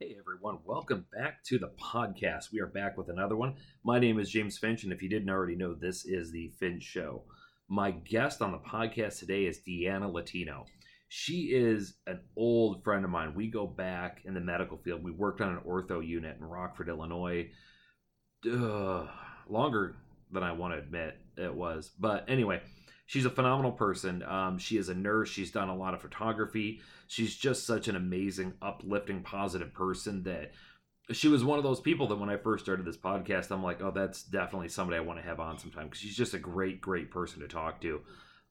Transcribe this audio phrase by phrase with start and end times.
[0.00, 2.52] Hey everyone, welcome back to the podcast.
[2.52, 3.56] We are back with another one.
[3.82, 6.84] My name is James Finch, and if you didn't already know, this is the Finch
[6.84, 7.24] Show.
[7.68, 10.66] My guest on the podcast today is Deanna Latino.
[11.08, 13.34] She is an old friend of mine.
[13.34, 15.02] We go back in the medical field.
[15.02, 17.50] We worked on an ortho unit in Rockford, Illinois.
[18.44, 19.96] Longer
[20.30, 21.90] than I want to admit it was.
[21.98, 22.60] But anyway,
[23.08, 24.22] she's a phenomenal person.
[24.22, 25.30] Um, she is a nurse.
[25.30, 26.80] She's done a lot of photography.
[27.08, 30.52] She's just such an amazing, uplifting, positive person that
[31.10, 33.80] she was one of those people that when I first started this podcast, I'm like,
[33.82, 36.82] oh, that's definitely somebody I want to have on sometime because she's just a great,
[36.82, 38.02] great person to talk to.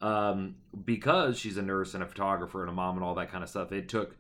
[0.02, 3.44] Um, because she's a nurse and a photographer and a mom and all that kind
[3.44, 4.18] of stuff, it took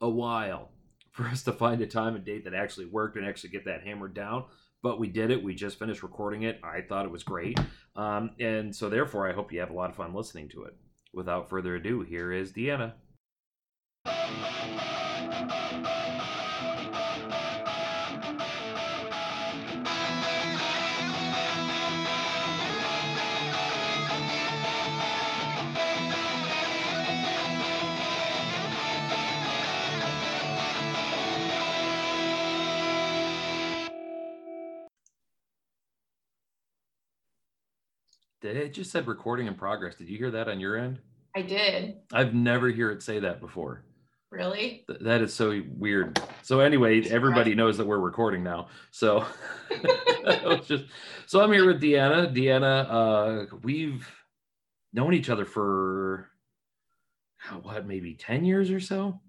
[0.00, 0.70] a while
[1.12, 3.84] for us to find a time and date that actually worked and actually get that
[3.84, 4.46] hammered down
[4.82, 5.42] but we did it.
[5.42, 6.60] We just finished recording it.
[6.62, 7.58] I thought it was great.
[7.96, 10.74] Um, and so, therefore, I hope you have a lot of fun listening to it.
[11.12, 12.92] Without further ado, here is Deanna.
[38.42, 39.96] It just said recording in progress.
[39.96, 41.00] Did you hear that on your end?
[41.36, 41.96] I did.
[42.12, 43.84] I've never hear it say that before.
[44.30, 44.84] Really?
[44.86, 46.20] Th- that is so weird.
[46.42, 48.68] So anyway, everybody knows that we're recording now.
[48.90, 49.24] So
[50.64, 50.84] just
[51.26, 52.34] so I'm here with Deanna.
[52.34, 52.86] Deanna,
[53.52, 54.08] uh, we've
[54.92, 56.30] known each other for
[57.62, 59.20] what, maybe 10 years or so?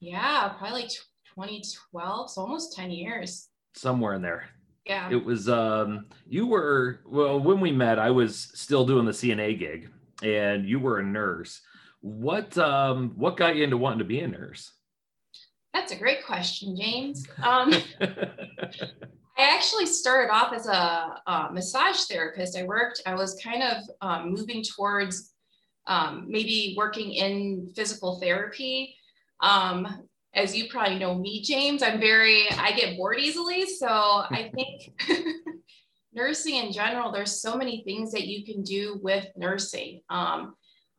[0.00, 0.90] Yeah, probably like
[1.34, 3.48] 2012, so almost 10 years.
[3.74, 4.48] Somewhere in there.
[4.86, 5.10] Yeah.
[5.10, 9.58] It was um you were well when we met I was still doing the CNA
[9.58, 9.90] gig
[10.22, 11.60] and you were a nurse.
[12.00, 14.72] What um what got you into wanting to be a nurse?
[15.74, 17.26] That's a great question, James.
[17.42, 17.72] Um
[19.38, 22.56] I actually started off as a, a, massage therapist.
[22.56, 25.34] I worked, I was kind of um, moving towards
[25.86, 28.96] um, maybe working in physical therapy.
[29.40, 33.66] Um, as you probably know me, James, I'm very, I get bored easily.
[33.66, 34.92] So I think
[36.12, 40.02] nursing in general, there's so many things that you can do with nursing.
[40.10, 40.54] Um,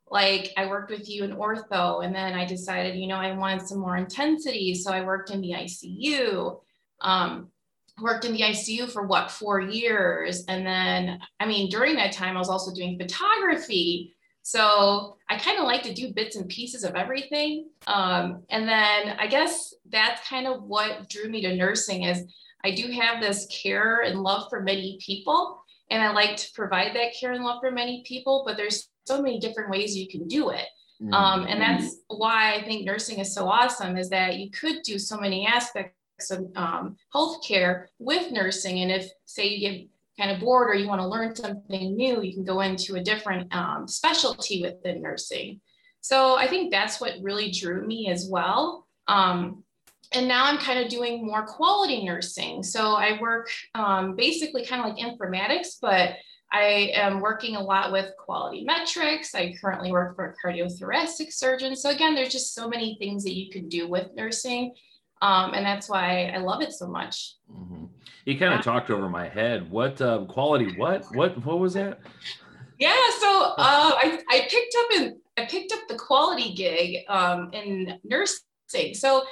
[0.09, 3.67] like I worked with you in ortho, and then I decided, you know, I wanted
[3.67, 4.73] some more intensity.
[4.73, 6.59] So I worked in the ICU.
[7.01, 7.51] Um,
[7.99, 10.45] worked in the ICU for what, four years.
[10.47, 14.15] And then, I mean, during that time, I was also doing photography.
[14.47, 17.67] So I kind of like to do bits and pieces of everything.
[17.85, 22.23] Um, and then I guess that's kind of what drew me to nursing is
[22.63, 25.61] I do have this care and love for many people.
[25.91, 29.21] And I like to provide that care and love for many people, but there's so
[29.21, 30.67] many different ways you can do it.
[31.01, 31.13] Mm-hmm.
[31.13, 34.97] Um, and that's why I think nursing is so awesome is that you could do
[34.97, 38.79] so many aspects of um, healthcare with nursing.
[38.79, 39.87] And if, say, you get
[40.17, 43.03] kind of bored or you want to learn something new, you can go into a
[43.03, 45.61] different um, specialty within nursing.
[46.01, 48.87] So I think that's what really drew me as well.
[49.07, 49.63] Um,
[50.13, 52.63] and now I'm kind of doing more quality nursing.
[52.63, 56.15] So I work um, basically kind of like informatics, but
[56.51, 59.35] I am working a lot with quality metrics.
[59.35, 61.75] I currently work for a cardiothoracic surgeon.
[61.75, 64.73] So again, there's just so many things that you can do with nursing.
[65.21, 67.35] Um, and that's why I love it so much.
[67.51, 67.85] Mm-hmm.
[68.25, 68.73] You kind of yeah.
[68.73, 69.69] talked over my head.
[69.69, 70.75] What uh, quality?
[70.77, 71.99] What what what was that?
[72.77, 77.49] Yeah, so uh, I I picked up in I picked up the quality gig um,
[77.53, 78.93] in nursing.
[78.93, 79.23] So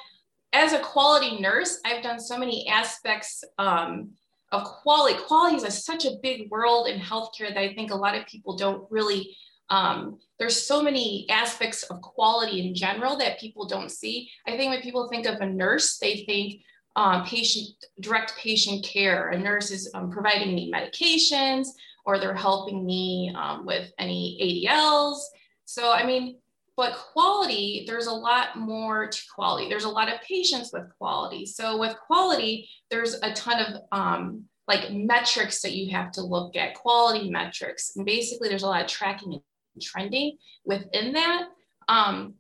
[0.54, 4.12] as a quality nurse, I've done so many aspects um,
[4.52, 5.20] of quality.
[5.28, 8.26] Quality is a, such a big world in healthcare that I think a lot of
[8.26, 9.36] people don't really
[9.70, 14.30] um, there's so many aspects of quality in general that people don't see.
[14.48, 16.62] I think when people think of a nurse, they think
[16.96, 17.68] um, patient
[18.00, 19.30] direct patient care.
[19.30, 21.68] A nurse is um, providing me medications
[22.06, 25.20] or they're helping me um, with any ADLs.
[25.66, 26.38] So I mean,
[26.78, 29.70] but quality, there's a lot more to quality.
[29.70, 31.46] There's a lot of patients with quality.
[31.46, 36.56] So with quality, there's a ton of um, like metrics that you have to look
[36.56, 37.96] at, quality metrics.
[37.96, 39.40] And basically, there's a lot of tracking
[39.82, 41.48] trending within that.
[41.88, 42.36] Um,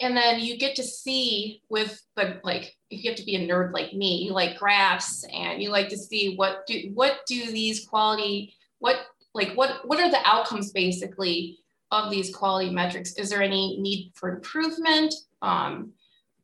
[0.00, 3.48] and then you get to see with the like if you have to be a
[3.48, 7.50] nerd like me you like graphs and you like to see what do what do
[7.50, 11.58] these quality what like what what are the outcomes basically
[11.92, 13.12] of these quality metrics?
[13.12, 15.14] Is there any need for improvement?
[15.42, 15.92] Um,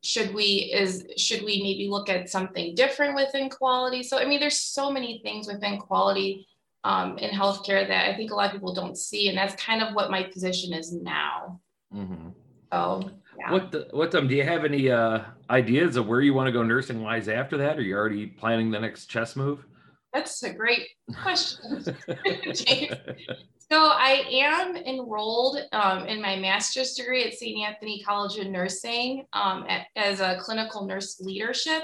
[0.05, 4.03] should we is should we maybe look at something different within quality?
[4.05, 6.47] So i mean there's so many things within quality
[6.89, 9.29] um, in healthcare that I think a lot of people don't see.
[9.29, 11.61] And that's kind of what my position is now.
[11.95, 12.31] Mm-hmm.
[12.73, 13.53] So, Yeah.
[13.53, 15.21] What the, what um, do you have any uh,
[15.51, 17.79] ideas of where you want to go nursing wise after that?
[17.79, 19.67] Are you already planning the next chess move?
[20.15, 20.89] That's a great
[21.23, 21.85] question.
[21.85, 21.95] so
[23.71, 27.67] I am enrolled um, in my master's degree at St.
[27.67, 31.83] Anthony College of Nursing um, at, as a clinical nurse leadership.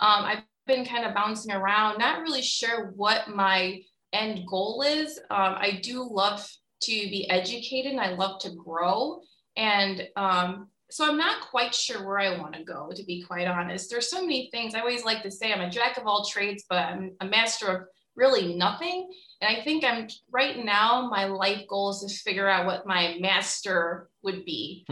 [0.00, 3.80] Um, I've been kind of bouncing around, not really sure what my
[4.12, 5.18] end goal is.
[5.30, 6.48] Um, I do love
[6.82, 9.20] to be educated and I love to grow.
[9.56, 13.46] And um, so I'm not quite sure where I want to go, to be quite
[13.46, 13.90] honest.
[13.90, 16.64] There's so many things I always like to say I'm a jack of all trades,
[16.68, 17.82] but I'm a master of
[18.14, 19.08] really nothing.
[19.40, 23.16] And I think I'm right now, my life goal is to figure out what my
[23.20, 24.86] master would be.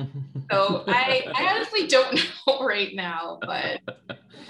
[0.51, 2.15] so I, I honestly don't
[2.47, 3.81] know right now, but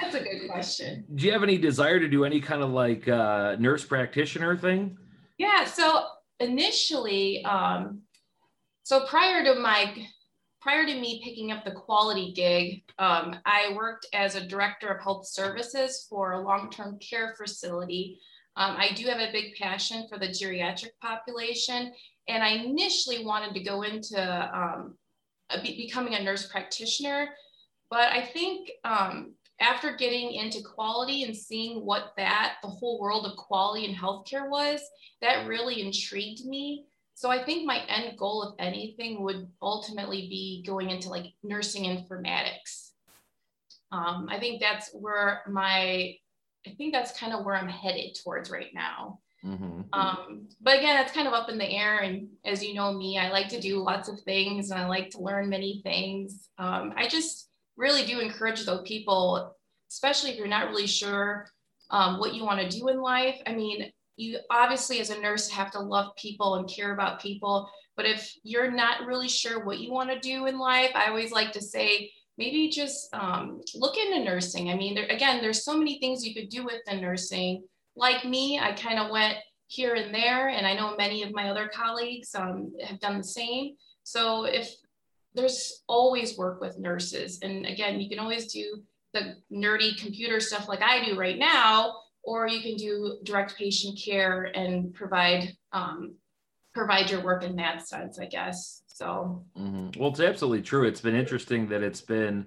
[0.01, 1.05] that's a good question.
[1.15, 4.97] Do you have any desire to do any kind of like uh, nurse practitioner thing?
[5.39, 5.65] Yeah.
[5.65, 6.07] So
[6.39, 8.03] initially, um,
[8.83, 9.95] so prior to my
[10.61, 15.03] prior to me picking up the quality gig, um, I worked as a director of
[15.03, 18.21] health services for a long-term care facility.
[18.57, 21.93] Um, I do have a big passion for the geriatric population,
[22.31, 24.21] and I initially wanted to go into
[24.57, 24.95] um,
[25.51, 27.29] a, becoming a nurse practitioner,
[27.91, 33.27] but I think um, after getting into quality and seeing what that, the whole world
[33.27, 34.81] of quality and healthcare was,
[35.21, 36.87] that really intrigued me.
[37.15, 41.85] So I think my end goal, if anything, would ultimately be going into like nursing
[41.85, 42.93] informatics.
[43.93, 46.15] Um, I think that's where my,
[46.67, 49.19] I think that's kind of where I'm headed towards right now.
[49.45, 49.83] Mm-hmm.
[49.93, 51.99] Um, but again, that's kind of up in the air.
[51.99, 55.11] And as you know me, I like to do lots of things and I like
[55.11, 56.49] to learn many things.
[56.59, 59.55] Um, I just really do encourage those people,
[59.91, 61.49] especially if you're not really sure
[61.91, 63.41] um, what you want to do in life.
[63.47, 67.71] I mean, you obviously as a nurse have to love people and care about people.
[67.97, 71.33] But if you're not really sure what you want to do in life, I always
[71.33, 74.71] like to say, maybe just um, look into nursing.
[74.71, 77.65] I mean, there, again, there's so many things you could do with the nursing.
[77.97, 81.51] Like me, I kind of went here and there, and I know many of my
[81.51, 83.75] other colleagues um, have done the same.
[84.03, 84.75] So if
[85.35, 87.39] there's always work with nurses.
[87.43, 88.83] And again, you can always do
[89.13, 93.99] the nerdy computer stuff like I do right now, or you can do direct patient
[94.03, 96.15] care and provide um,
[96.73, 98.83] provide your work in that sense, I guess.
[98.87, 99.99] So, mm-hmm.
[99.99, 100.87] well, it's absolutely true.
[100.87, 102.47] It's been interesting that it's been,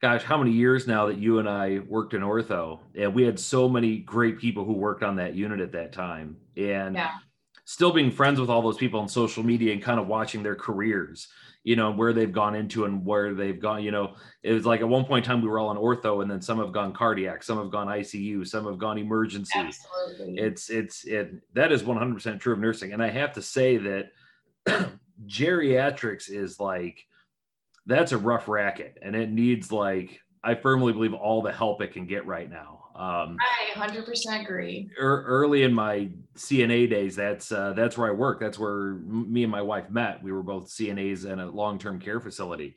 [0.00, 3.38] gosh, how many years now that you and I worked in ortho, and we had
[3.38, 7.12] so many great people who worked on that unit at that time, and yeah.
[7.64, 10.56] still being friends with all those people on social media and kind of watching their
[10.56, 11.28] careers
[11.66, 14.14] you know, where they've gone into and where they've gone, you know,
[14.44, 16.40] it was like at one point in time we were all on ortho and then
[16.40, 19.58] some have gone cardiac, some have gone ICU, some have gone emergency.
[19.58, 20.38] Absolutely.
[20.38, 22.92] It's, it's, it, that is 100% true of nursing.
[22.92, 24.12] And I have to say that
[25.26, 27.04] geriatrics is like,
[27.86, 31.92] that's a rough racket and it needs like, I firmly believe all the help it
[31.92, 32.84] can get right now.
[32.94, 34.90] Um, I 100% agree.
[34.98, 38.40] Er, early in my CNA days, that's uh, that's where I work.
[38.40, 40.22] That's where me and my wife met.
[40.22, 42.76] We were both CNAs in a long-term care facility,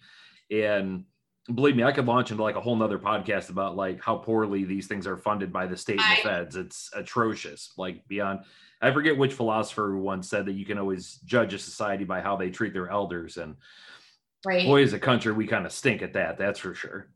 [0.52, 1.06] and
[1.56, 4.66] believe me, I could launch into like a whole nother podcast about like how poorly
[4.66, 6.56] these things are funded by the state and the feds.
[6.58, 8.42] It's atrocious, like beyond.
[8.82, 12.36] I forget which philosopher once said that you can always judge a society by how
[12.36, 13.56] they treat their elders, and
[14.46, 14.66] right.
[14.66, 16.38] boy, as a country, we kind of stink at that.
[16.38, 17.08] That's for sure.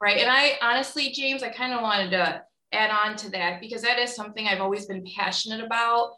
[0.00, 2.42] Right, and I honestly, James, I kind of wanted to
[2.72, 6.12] add on to that because that is something I've always been passionate about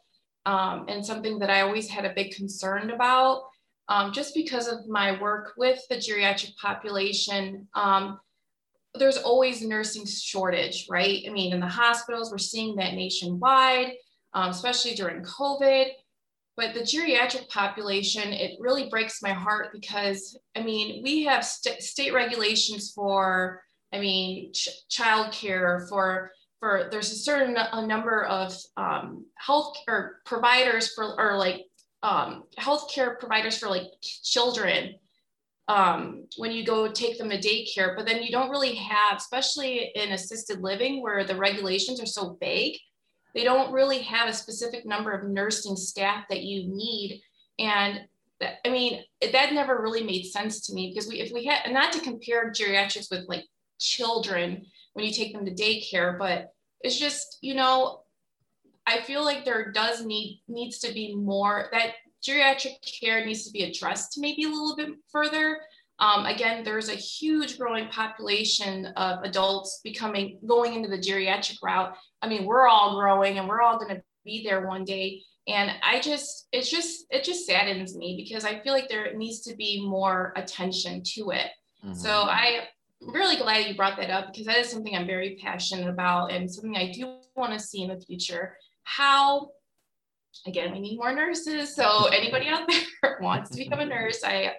[0.47, 3.45] um, and something that I always had a big concern about.
[3.89, 8.21] Um, just because of my work with the geriatric population, um,
[8.95, 11.23] there's always nursing shortage, right?
[11.27, 13.93] I mean, in the hospitals, we're seeing that nationwide,
[14.35, 15.87] um, especially during COVID.
[16.61, 21.81] But the geriatric population, it really breaks my heart because, I mean, we have st-
[21.81, 23.63] state regulations for,
[23.95, 30.21] I mean, ch- childcare, for for there's a certain a number of um, health or
[30.27, 31.65] providers for or like
[32.03, 33.87] um, healthcare providers for like
[34.23, 34.97] children
[35.67, 39.93] um, when you go take them to daycare, but then you don't really have, especially
[39.95, 42.77] in assisted living where the regulations are so vague,
[43.35, 47.23] they don't really have a specific number of nursing staff that you need.
[47.59, 48.01] And
[48.41, 51.73] that, I mean, that never really made sense to me because we, if we had,
[51.73, 53.45] not to compare geriatrics with like
[53.79, 58.03] children, when you take them to daycare, but it's just, you know,
[58.87, 61.93] I feel like there does need needs to be more that
[62.27, 65.59] geriatric care needs to be addressed maybe a little bit further.
[66.01, 71.95] Um, again, there's a huge growing population of adults becoming going into the geriatric route.
[72.23, 75.23] I mean, we're all growing and we're all going to be there one day.
[75.47, 79.41] And I just, it's just, it just saddens me because I feel like there needs
[79.43, 81.51] to be more attention to it.
[81.85, 81.95] Mm-hmm.
[81.95, 82.69] So I
[83.03, 86.51] really glad you brought that up because that is something I'm very passionate about and
[86.51, 88.57] something I do want to see in the future.
[88.85, 89.51] How,
[90.47, 91.75] again, we need more nurses.
[91.75, 92.69] So anybody out
[93.03, 94.53] there wants to become a nurse, I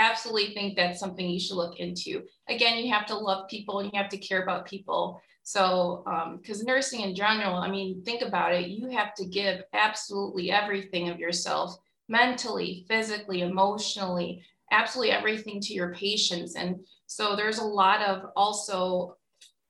[0.00, 2.24] absolutely think that's something you should look into.
[2.48, 5.20] Again, you have to love people and you have to care about people.
[5.42, 6.02] So,
[6.40, 10.50] because um, nursing in general, I mean, think about it, you have to give absolutely
[10.50, 11.76] everything of yourself
[12.08, 16.56] mentally, physically, emotionally, absolutely everything to your patients.
[16.56, 16.76] And
[17.06, 19.16] so there's a lot of also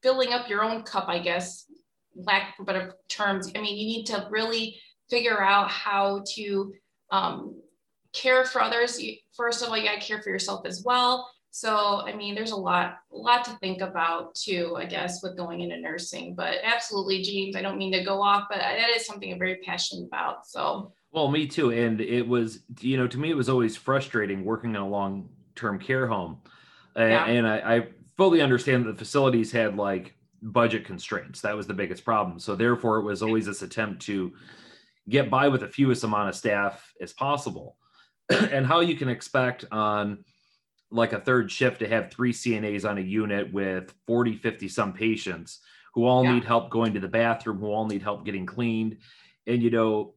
[0.03, 1.67] filling up your own cup, I guess,
[2.15, 3.51] lack for better terms.
[3.55, 4.77] I mean, you need to really
[5.09, 6.73] figure out how to
[7.11, 7.61] um,
[8.13, 9.01] care for others.
[9.01, 11.31] You, first of all, you got to care for yourself as well.
[11.53, 15.37] So, I mean, there's a lot, a lot to think about too, I guess, with
[15.37, 16.35] going into nursing.
[16.37, 19.57] But absolutely, James, I don't mean to go off, but that is something I'm very
[19.57, 20.47] passionate about.
[20.47, 21.71] So, well, me too.
[21.73, 25.29] And it was, you know, to me, it was always frustrating working in a long
[25.57, 26.41] term care home
[26.97, 27.27] yeah.
[27.27, 27.87] and I, I
[28.17, 31.41] fully understand that the facilities had like budget constraints.
[31.41, 32.39] That was the biggest problem.
[32.39, 34.33] So therefore, it was always this attempt to
[35.09, 37.77] get by with the fewest amount of staff as possible.
[38.53, 40.25] and how you can expect on
[40.91, 44.93] like a third shift to have three CNAs on a unit with 40, 50 some
[44.93, 45.61] patients
[45.95, 46.35] who all yeah.
[46.35, 48.99] need help going to the bathroom, who all need help getting cleaned.
[49.47, 50.15] And, you know,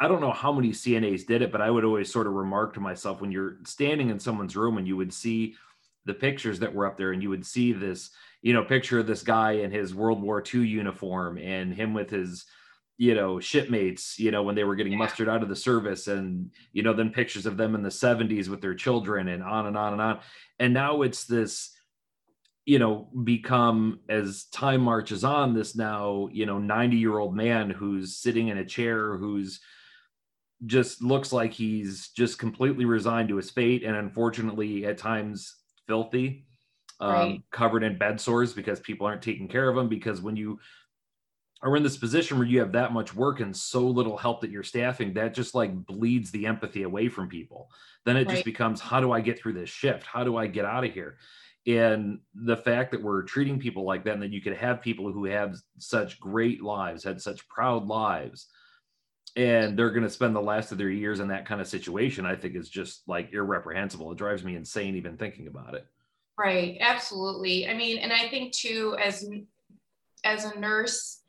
[0.00, 2.74] I don't know how many CNAs did it, but I would always sort of remark
[2.74, 5.54] to myself when you're standing in someone's room and you would see
[6.04, 8.10] the pictures that were up there and you would see this
[8.42, 12.10] you know picture of this guy in his world war ii uniform and him with
[12.10, 12.44] his
[12.98, 14.98] you know shipmates you know when they were getting yeah.
[14.98, 18.48] mustered out of the service and you know then pictures of them in the 70s
[18.48, 20.20] with their children and on and on and on
[20.58, 21.74] and now it's this
[22.64, 27.70] you know become as time marches on this now you know 90 year old man
[27.70, 29.60] who's sitting in a chair who's
[30.66, 35.56] just looks like he's just completely resigned to his fate and unfortunately at times
[35.86, 36.46] filthy,
[37.00, 37.42] um, right.
[37.50, 40.58] covered in bed sores because people aren't taking care of him Because when you
[41.62, 44.50] are in this position where you have that much work and so little help that
[44.50, 47.70] you're staffing, that just like bleeds the empathy away from people.
[48.04, 48.34] Then it right.
[48.34, 50.04] just becomes, how do I get through this shift?
[50.04, 51.18] How do I get out of here?
[51.64, 55.12] And the fact that we're treating people like that, and that you could have people
[55.12, 58.48] who have such great lives, had such proud lives,
[59.36, 62.26] and they're going to spend the last of their years in that kind of situation
[62.26, 65.86] i think is just like irreprehensible it drives me insane even thinking about it
[66.38, 69.26] right absolutely i mean and i think too as
[70.24, 71.21] as a nurse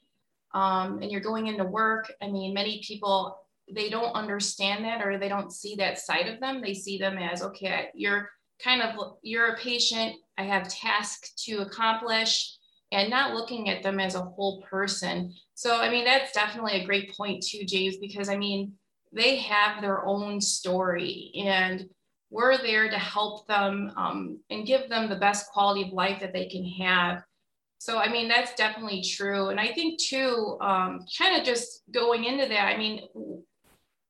[0.53, 3.37] um, and you're going into work i mean many people
[3.73, 7.17] they don't understand that or they don't see that side of them they see them
[7.17, 8.29] as okay you're
[8.63, 12.57] kind of you're a patient i have tasks to accomplish
[12.93, 15.33] and not looking at them as a whole person.
[15.55, 18.73] So, I mean, that's definitely a great point too, James, because I mean,
[19.11, 21.89] they have their own story and
[22.29, 26.33] we're there to help them um, and give them the best quality of life that
[26.33, 27.23] they can have.
[27.83, 29.49] So, I mean, that's definitely true.
[29.49, 33.01] And I think too, um, kind of just going into that, I mean,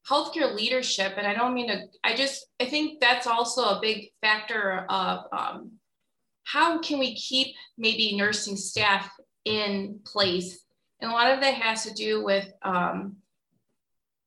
[0.07, 4.11] healthcare leadership, and I don't mean to, I just, I think that's also a big
[4.21, 5.71] factor of um,
[6.43, 9.09] how can we keep maybe nursing staff
[9.43, 10.59] in place?
[11.01, 13.15] And a lot of that has to do with, um,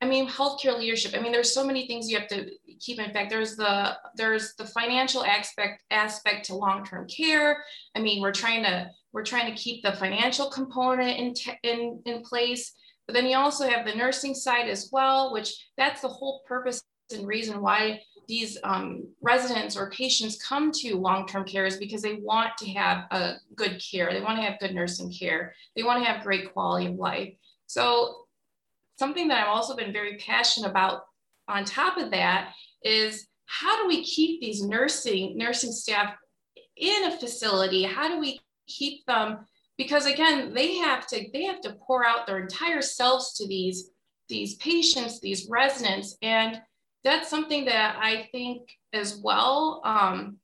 [0.02, 1.14] I mean, healthcare leadership.
[1.14, 2.50] I mean, there's so many things you have to
[2.80, 2.99] keep.
[2.99, 7.64] In fact, there's the there's the financial aspect aspect to long-term care.
[7.95, 12.23] I mean, we're trying to we're trying to keep the financial component in in in
[12.23, 12.73] place.
[13.06, 16.83] But then you also have the nursing side as well, which that's the whole purpose
[17.12, 22.14] and reason why these um, residents or patients come to long-term care is because they
[22.14, 24.12] want to have a good care.
[24.12, 25.54] They want to have good nursing care.
[25.76, 27.33] They want to have great quality of life.
[27.68, 28.26] So
[28.99, 31.02] something that I've also been very passionate about
[31.48, 36.14] on top of that is how do we keep these nursing nursing staff
[36.76, 37.84] in a facility?
[37.84, 39.46] How do we keep them?
[39.78, 43.90] Because again, they have to they have to pour out their entire selves to these
[44.28, 46.60] these patients, these residents, and
[47.04, 49.80] that's something that I think as well.
[49.84, 50.38] Um,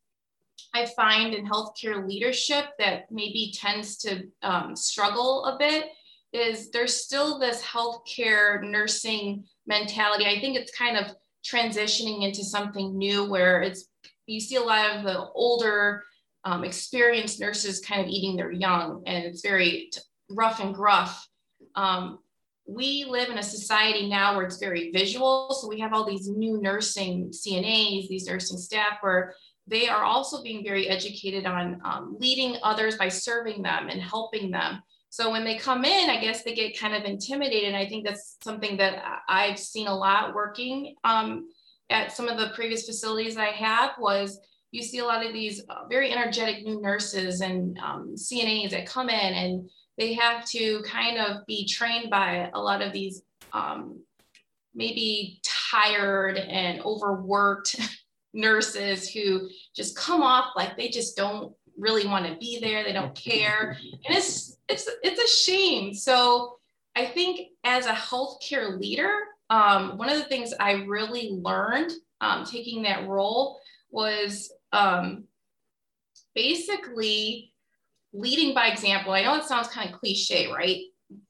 [0.75, 5.87] I find in healthcare leadership that maybe tends to um, struggle a bit
[6.33, 10.27] is there's still this healthcare nursing mentality.
[10.27, 13.89] I think it's kind of transitioning into something new where it's
[14.27, 16.05] you see a lot of the older
[16.45, 21.27] um, experienced nurses kind of eating their young and it's very t- rough and gruff.
[21.75, 22.19] Um,
[22.67, 25.51] we live in a society now where it's very visual.
[25.61, 29.35] So we have all these new nursing CNAs, these nursing staff where
[29.67, 34.51] they are also being very educated on um, leading others by serving them and helping
[34.51, 34.83] them.
[35.13, 37.75] So when they come in, I guess they get kind of intimidated.
[37.75, 41.51] I think that's something that I've seen a lot working um,
[41.91, 44.41] at some of the previous facilities I have was
[44.71, 48.87] you see a lot of these uh, very energetic new nurses and um, CNAs that
[48.87, 53.21] come in and they have to kind of be trained by a lot of these
[53.53, 54.03] um,
[54.75, 57.77] maybe tired and overworked
[58.33, 61.53] nurses who just come off like they just don't
[61.83, 63.77] really want to be there they don't care.
[64.07, 65.93] And it's it's it's a shame.
[65.95, 66.57] So
[66.95, 69.13] i think as a healthcare leader
[69.49, 73.61] um, one of the things i really learned um, taking that role
[73.91, 75.25] was um,
[76.35, 77.53] basically
[78.13, 79.13] leading by example.
[79.13, 80.81] I know it sounds kind of cliche right?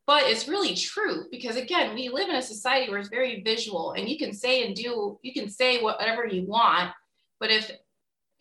[0.07, 3.93] But it's really true because again we live in a society where it's very visual
[3.93, 6.93] and you can say and do you can say whatever you want.
[7.41, 7.71] But if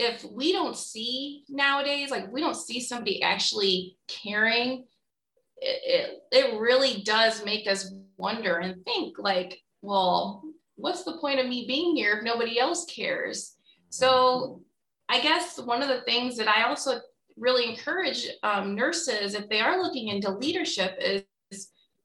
[0.02, 4.86] if we don't see nowadays like we don't see somebody actually caring
[5.58, 10.44] it, it, it really does make us wonder and think like well
[10.76, 13.56] what's the point of me being here if nobody else cares?
[13.90, 14.62] So
[15.10, 17.00] i guess one of the things that i also
[17.38, 21.24] really encourage um, nurses if they are looking into leadership is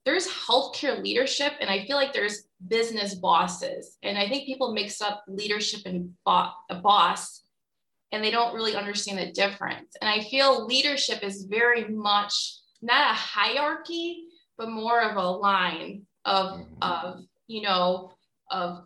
[0.04, 3.98] there's healthcare leadership and i feel like there's business bosses.
[4.02, 7.42] And i think people mix up leadership and bo- a boss
[8.12, 13.10] and they don't really understand the difference and i feel leadership is very much not
[13.10, 14.24] a hierarchy
[14.58, 16.82] but more of a line of mm-hmm.
[16.82, 18.12] of you know
[18.50, 18.84] of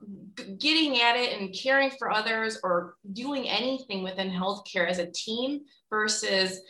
[0.58, 5.60] getting at it and caring for others or doing anything within healthcare as a team
[5.90, 6.60] versus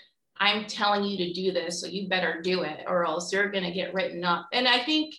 [0.41, 3.65] I'm telling you to do this, so you better do it, or else you're going
[3.65, 4.49] to get written up.
[4.53, 5.15] And I think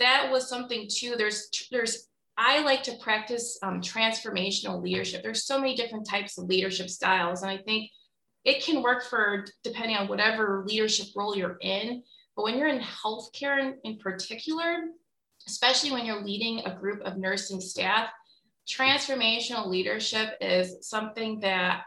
[0.00, 1.14] that was something too.
[1.16, 2.07] There's, there's,
[2.40, 5.24] I like to practice um, transformational leadership.
[5.24, 7.90] There's so many different types of leadership styles, and I think
[8.44, 12.04] it can work for depending on whatever leadership role you're in.
[12.36, 14.84] But when you're in healthcare in, in particular,
[15.48, 18.08] especially when you're leading a group of nursing staff,
[18.68, 21.82] transformational leadership is something that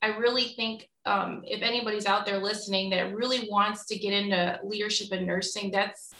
[0.00, 4.58] I really think um, if anybody's out there listening that really wants to get into
[4.64, 6.14] leadership and nursing, that's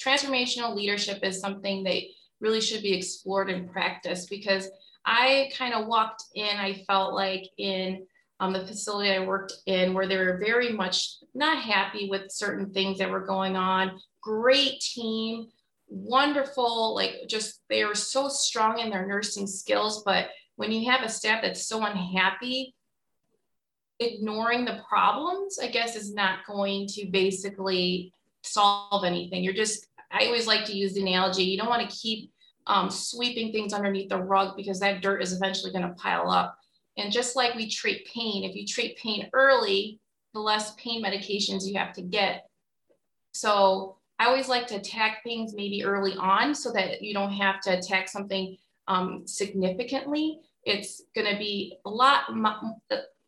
[0.00, 2.02] transformational leadership is something that
[2.42, 4.68] really should be explored and practiced because
[5.06, 8.04] I kind of walked in, I felt like in
[8.40, 12.72] um, the facility I worked in where they were very much not happy with certain
[12.72, 14.00] things that were going on.
[14.20, 15.46] Great team,
[15.88, 20.02] wonderful, like just they were so strong in their nursing skills.
[20.04, 22.74] But when you have a staff that's so unhappy,
[24.00, 29.44] ignoring the problems, I guess, is not going to basically solve anything.
[29.44, 32.30] You're just, I always like to use the analogy you don't want to keep
[32.66, 36.56] um, sweeping things underneath the rug because that dirt is eventually going to pile up.
[36.96, 39.98] And just like we treat pain, if you treat pain early,
[40.34, 42.48] the less pain medications you have to get.
[43.32, 47.60] So I always like to attack things maybe early on so that you don't have
[47.62, 48.56] to attack something
[48.88, 50.40] um, significantly.
[50.64, 52.34] It's going to be a lot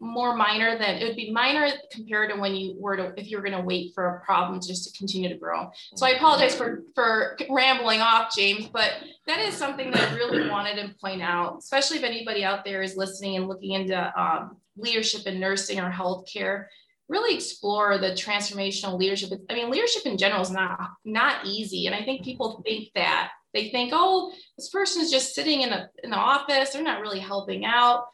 [0.04, 3.36] more minor than it would be minor compared to when you were to if you
[3.36, 5.70] were going to wait for a problem just to continue to grow.
[5.96, 8.92] So i apologize for for rambling off james but
[9.26, 12.82] that is something that i really wanted to point out especially if anybody out there
[12.82, 16.66] is listening and looking into um, leadership in nursing or healthcare
[17.08, 19.30] really explore the transformational leadership.
[19.50, 23.30] I mean leadership in general is not not easy and i think people think that.
[23.52, 26.70] They think oh this person is just sitting in a in the office.
[26.70, 28.06] They're not really helping out.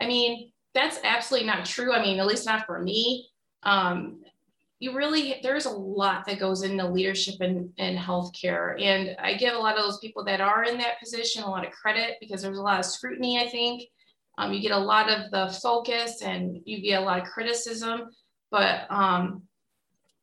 [0.00, 1.92] I mean that's absolutely not true.
[1.92, 3.28] I mean, at least not for me.
[3.62, 4.22] Um,
[4.78, 8.80] you really, there's a lot that goes into leadership in, in healthcare.
[8.82, 11.64] And I give a lot of those people that are in that position a lot
[11.64, 13.84] of credit because there's a lot of scrutiny, I think.
[14.38, 18.10] Um, you get a lot of the focus and you get a lot of criticism,
[18.50, 19.42] but um,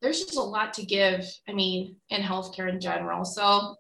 [0.01, 3.23] there's just a lot to give, I mean, in healthcare in general.
[3.23, 3.77] So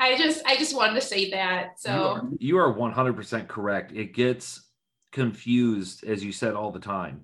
[0.00, 1.78] I just, I just wanted to say that.
[1.78, 3.92] So you are, you are 100% correct.
[3.92, 4.65] It gets
[5.16, 7.22] confused, as you said all the time.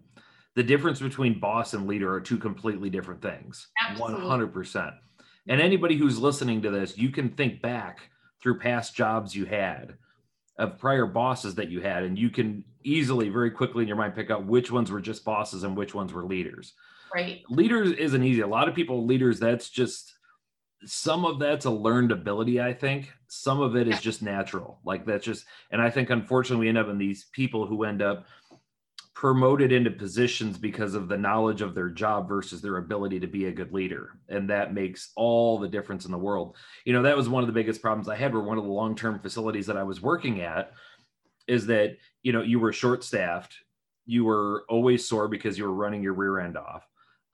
[0.54, 3.68] The difference between boss and leader are two completely different things.
[3.86, 4.24] Absolutely.
[4.24, 4.94] 100%.
[5.46, 8.08] And anybody who's listening to this, you can think back
[8.42, 9.98] through past jobs you had
[10.58, 14.14] of prior bosses that you had, and you can easily, very quickly in your mind,
[14.14, 16.72] pick out which ones were just bosses and which ones were leaders.
[17.14, 17.42] Right.
[17.50, 18.40] Leaders isn't easy.
[18.40, 20.14] A lot of people, leaders, that's just
[20.84, 23.12] some of that's a learned ability, I think.
[23.28, 24.80] Some of it is just natural.
[24.84, 28.02] Like that's just, and I think unfortunately we end up in these people who end
[28.02, 28.26] up
[29.14, 33.46] promoted into positions because of the knowledge of their job versus their ability to be
[33.46, 34.18] a good leader.
[34.28, 36.56] And that makes all the difference in the world.
[36.84, 38.70] You know, that was one of the biggest problems I had were one of the
[38.70, 40.72] long-term facilities that I was working at
[41.46, 43.54] is that, you know, you were short staffed,
[44.06, 46.84] you were always sore because you were running your rear end off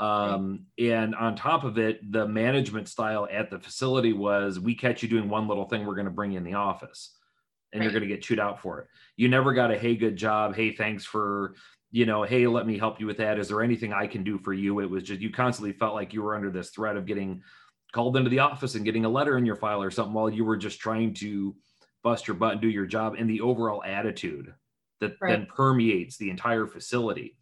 [0.00, 5.02] um, and on top of it, the management style at the facility was we catch
[5.02, 7.16] you doing one little thing, we're going to bring you in the office.
[7.72, 7.84] and right.
[7.84, 8.88] you're going to get chewed out for it.
[9.16, 10.54] You never got a hey, good job.
[10.54, 11.54] Hey, thanks for,
[11.90, 13.38] you know, hey, let me help you with that.
[13.38, 14.80] Is there anything I can do for you?
[14.80, 17.42] It was just you constantly felt like you were under this threat of getting
[17.92, 20.44] called into the office and getting a letter in your file or something while you
[20.44, 21.56] were just trying to
[22.02, 24.52] bust your butt and do your job and the overall attitude
[25.00, 25.30] that right.
[25.30, 27.37] then permeates the entire facility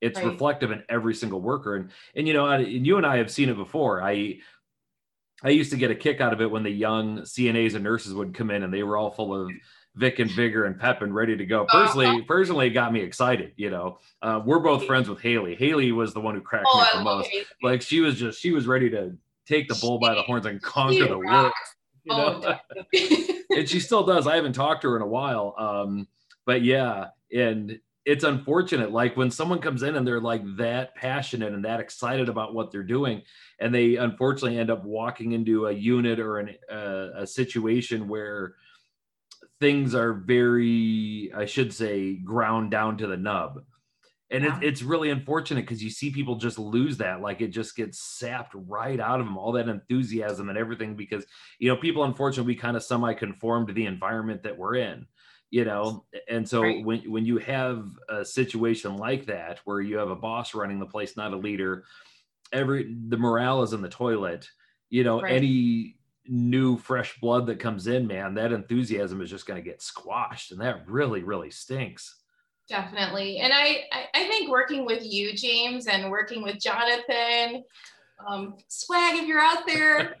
[0.00, 0.26] it's right.
[0.26, 3.48] reflective in every single worker and and you know and you and i have seen
[3.48, 4.38] it before i
[5.42, 8.14] i used to get a kick out of it when the young cnas and nurses
[8.14, 9.50] would come in and they were all full of
[9.96, 11.62] Vic and vigor and pep and ready to go.
[11.62, 11.86] Uh-huh.
[11.86, 13.52] Personally, personally, it got me excited.
[13.56, 15.54] You know, uh, we're both friends with Haley.
[15.54, 17.28] Haley was the one who cracked oh, me the most.
[17.30, 17.44] Haley.
[17.62, 20.60] Like she was just she was ready to take the bull by the horns and
[20.60, 21.52] conquer the world.
[22.04, 22.56] You know?
[22.58, 22.58] Oh,
[23.50, 24.28] and she still does.
[24.28, 25.56] I haven't talked to her in a while.
[25.58, 26.06] Um,
[26.44, 28.92] but yeah, and it's unfortunate.
[28.92, 32.70] Like when someone comes in and they're like that passionate and that excited about what
[32.70, 33.22] they're doing,
[33.60, 38.54] and they unfortunately end up walking into a unit or an, uh, a situation where
[39.60, 43.60] things are very, I should say, ground down to the nub
[44.30, 44.56] and yeah.
[44.56, 48.00] it, it's really unfortunate because you see people just lose that like it just gets
[48.00, 51.24] sapped right out of them all that enthusiasm and everything because
[51.58, 55.06] you know people unfortunately we kind of semi conform to the environment that we're in
[55.50, 56.84] you know and so right.
[56.84, 60.86] when when you have a situation like that where you have a boss running the
[60.86, 61.84] place not a leader
[62.52, 64.48] every the morale is in the toilet
[64.90, 65.32] you know right.
[65.32, 65.96] any
[66.28, 70.50] new fresh blood that comes in man that enthusiasm is just going to get squashed
[70.50, 72.16] and that really really stinks
[72.68, 73.38] Definitely.
[73.38, 77.62] And I, I think working with you, James, and working with Jonathan,
[78.24, 80.16] um, swag if you're out there.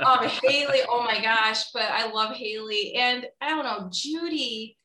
[0.00, 2.94] um, Haley, oh my gosh, but I love Haley.
[2.94, 4.76] And I don't know, Judy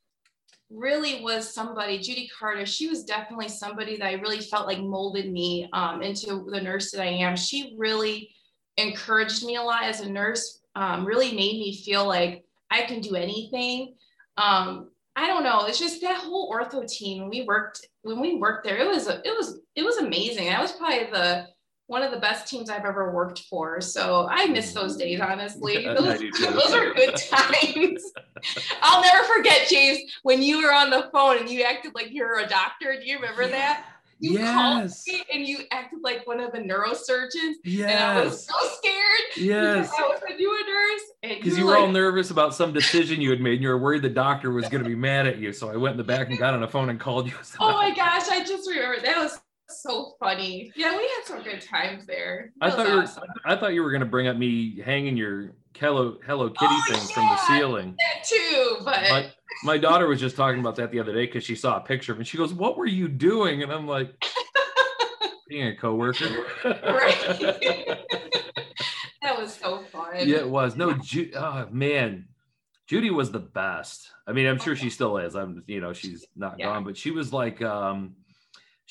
[0.70, 5.32] really was somebody, Judy Carter, she was definitely somebody that I really felt like molded
[5.32, 7.36] me um, into the nurse that I am.
[7.36, 8.30] She really
[8.78, 13.02] encouraged me a lot as a nurse, um, really made me feel like I can
[13.02, 13.96] do anything.
[14.38, 15.66] Um, I don't know.
[15.66, 17.30] It's just that whole ortho team.
[17.30, 18.78] We worked when we worked there.
[18.78, 20.46] It was it was it was amazing.
[20.46, 21.48] That was probably the
[21.92, 23.82] one of the best teams I've ever worked for.
[23.82, 24.76] So I miss mm.
[24.76, 25.84] those days, honestly.
[25.84, 28.02] Those, those are good times.
[28.82, 32.40] I'll never forget, James, when you were on the phone and you acted like you're
[32.40, 32.98] a doctor.
[32.98, 33.86] Do you remember that?
[34.22, 34.54] you yes.
[34.54, 37.56] called me and you acted like one of the neurosurgeons.
[37.64, 37.90] Yes.
[37.90, 38.96] And I was so scared.
[39.36, 39.92] Yes.
[40.00, 41.38] I was a new nurse.
[41.42, 43.80] Because you were like, all nervous about some decision you had made and you were
[43.80, 45.52] worried the doctor was going to be mad at you.
[45.52, 47.34] So I went in the back and got on the phone and called you.
[47.60, 48.30] oh my gosh.
[48.30, 49.42] I just remember that was
[49.82, 50.72] so funny.
[50.76, 52.52] Yeah, we had some good times there.
[52.60, 53.24] That I thought awesome.
[53.24, 56.50] you were, I thought you were going to bring up me hanging your Hello Hello
[56.50, 57.96] Kitty oh, thing yeah, from the ceiling.
[57.98, 59.32] That too, but my,
[59.64, 62.12] my daughter was just talking about that the other day because she saw a picture
[62.12, 64.14] of and she goes, "What were you doing?" And I'm like,
[65.50, 67.18] "Being a coworker." right.
[69.22, 70.28] that was so fun.
[70.28, 70.76] Yeah, it was.
[70.76, 72.28] No, Ju- oh, man,
[72.86, 74.12] Judy was the best.
[74.28, 75.36] I mean, I'm sure she still is.
[75.36, 76.66] I'm, you know, she's not yeah.
[76.66, 78.16] gone, but she was like, um,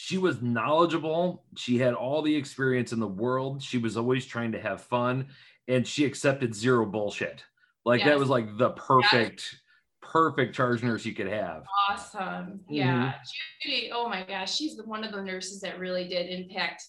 [0.03, 1.45] she was knowledgeable.
[1.57, 3.63] She had all the experience in the world.
[3.63, 5.27] She was always trying to have fun
[5.69, 7.45] and she accepted zero bullshit.
[7.85, 8.09] Like yes.
[8.09, 9.13] that was like the perfect,
[9.53, 9.61] yes.
[10.01, 11.65] perfect charge nurse you could have.
[11.91, 12.61] Awesome.
[12.67, 13.13] Yeah.
[13.13, 13.19] Mm-hmm.
[13.63, 16.83] Judy, oh my gosh, she's the, one of the nurses that really did impact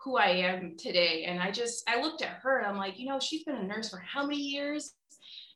[0.00, 1.22] who I am today.
[1.28, 3.62] And I just, I looked at her and I'm like, you know, she's been a
[3.62, 4.92] nurse for how many years?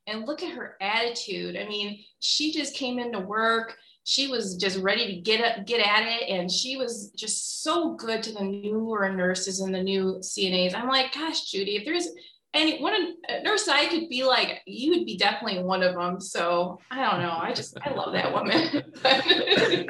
[0.06, 1.56] And look at her attitude.
[1.56, 5.86] I mean, she just came into work she was just ready to get up, get
[5.86, 10.16] at it, and she was just so good to the newer nurses and the new
[10.20, 10.74] CNAs.
[10.74, 12.08] I'm like, gosh, Judy, if there's
[12.52, 16.20] any one nurse I could be like, you would be definitely one of them.
[16.20, 17.38] So I don't know.
[17.40, 18.82] I just I love that woman.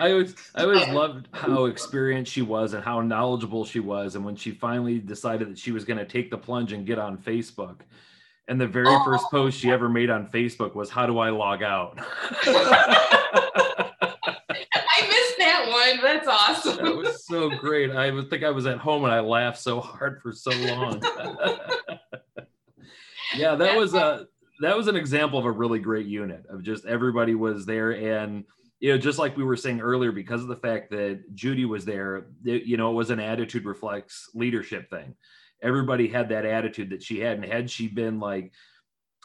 [0.00, 4.14] I always I always loved how experienced she was and how knowledgeable she was.
[4.14, 6.98] And when she finally decided that she was going to take the plunge and get
[6.98, 7.80] on Facebook,
[8.48, 9.04] and the very oh.
[9.04, 11.98] first post she ever made on Facebook was, "How do I log out?"
[14.80, 16.02] I missed that one.
[16.02, 16.84] That's awesome.
[16.84, 17.90] That was so great.
[17.90, 21.02] I would think I was at home and I laughed so hard for so long.
[23.36, 24.26] yeah, that was a
[24.60, 28.44] that was an example of a really great unit of just everybody was there and
[28.80, 31.84] you know just like we were saying earlier because of the fact that Judy was
[31.84, 35.14] there it, you know it was an attitude reflects leadership thing
[35.62, 38.52] everybody had that attitude that she had and had she been like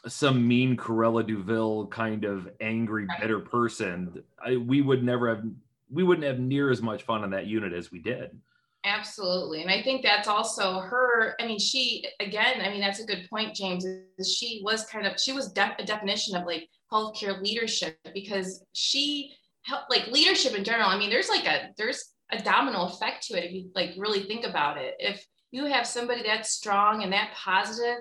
[0.06, 5.44] some mean Cruella de Vil kind of angry bitter person I, we would never have
[5.90, 8.30] we wouldn't have near as much fun on that unit as we did.
[8.84, 9.62] Absolutely.
[9.62, 11.34] And I think that's also her.
[11.40, 13.86] I mean, she, again, I mean, that's a good point, James.
[14.26, 19.32] She was kind of, she was def- a definition of like healthcare leadership because she
[19.62, 20.88] helped, like leadership in general.
[20.88, 24.24] I mean, there's like a, there's a domino effect to it if you like really
[24.24, 24.94] think about it.
[24.98, 27.98] If you have somebody that's strong and that positive,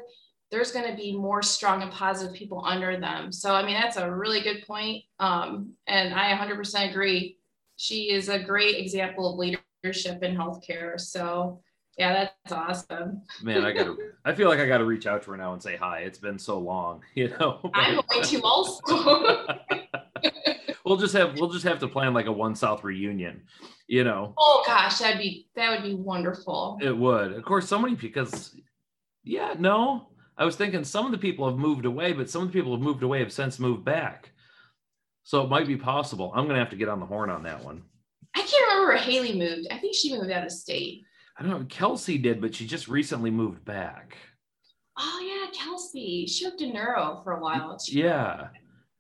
[0.49, 3.31] there's going to be more strong and positive people under them.
[3.31, 5.03] So, I mean, that's a really good point.
[5.19, 7.37] Um, and I 100% agree.
[7.77, 10.99] She is a great example of leadership in healthcare.
[10.99, 11.61] So,
[11.95, 13.21] yeah, that's awesome.
[13.43, 13.95] Man, I gotta.
[14.25, 15.99] I feel like I gotta reach out to her now and say hi.
[15.99, 17.59] It's been so long, you know.
[17.75, 19.45] I'm going to also.
[20.85, 23.43] we'll just have we'll just have to plan like a one South reunion,
[23.87, 24.33] you know.
[24.37, 26.77] Oh gosh, that'd be that would be wonderful.
[26.81, 27.67] It would, of course.
[27.67, 28.55] So many because,
[29.23, 30.07] yeah, no.
[30.35, 32.71] I was thinking some of the people have moved away, but some of the people
[32.71, 34.31] have moved away have since moved back.
[35.23, 36.31] So it might be possible.
[36.35, 37.83] I'm gonna have to get on the horn on that one.
[38.35, 39.67] I can't remember where Haley moved.
[39.71, 41.03] I think she moved out of state.
[41.37, 41.65] I don't know.
[41.69, 44.17] Kelsey did, but she just recently moved back.
[44.97, 46.25] Oh yeah, Kelsey.
[46.27, 47.77] She worked in neuro for a while.
[47.79, 48.47] She yeah.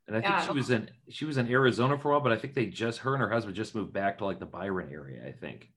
[0.07, 0.45] And I think yeah.
[0.45, 2.99] she was in she was in Arizona for a while, but I think they just
[2.99, 5.69] her and her husband just moved back to like the Byron area, I think.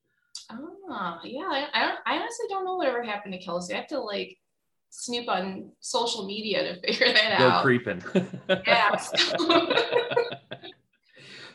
[0.51, 1.49] Oh yeah.
[1.49, 3.75] I, I, I honestly don't know whatever happened to Kelsey.
[3.75, 4.39] I have to like
[4.91, 7.59] snoop on social media to figure that Go out.
[7.59, 8.03] Go creeping.
[8.67, 8.97] yeah.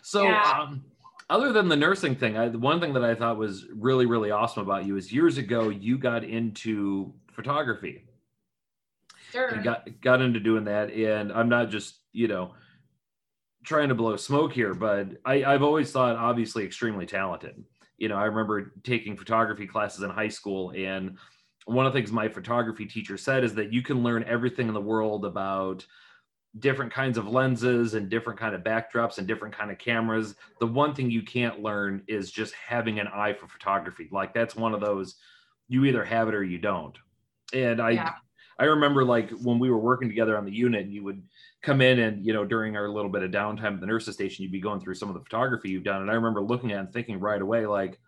[0.02, 0.60] so yeah.
[0.60, 0.84] um
[1.30, 4.64] other than the nursing thing, I, one thing that I thought was really, really awesome
[4.64, 8.04] about you is years ago you got into photography.
[9.32, 9.48] Sure.
[9.48, 12.52] And got got into doing that, and I'm not just you know
[13.63, 17.63] trying to blow smoke here, but I, I've always thought obviously extremely talented.
[17.97, 21.17] You know, I remember taking photography classes in high school, and
[21.65, 24.74] one of the things my photography teacher said is that you can learn everything in
[24.74, 25.86] the world about
[26.60, 30.67] different kinds of lenses and different kind of backdrops and different kind of cameras the
[30.67, 34.74] one thing you can't learn is just having an eye for photography like that's one
[34.74, 35.15] of those
[35.69, 36.97] you either have it or you don't
[37.54, 38.15] and i yeah.
[38.60, 41.24] i remember like when we were working together on the unit and you would
[41.62, 44.43] come in and you know during our little bit of downtime at the nurses station
[44.43, 46.02] you'd be going through some of the photography you've done.
[46.02, 48.00] And i remember looking at and thinking right away like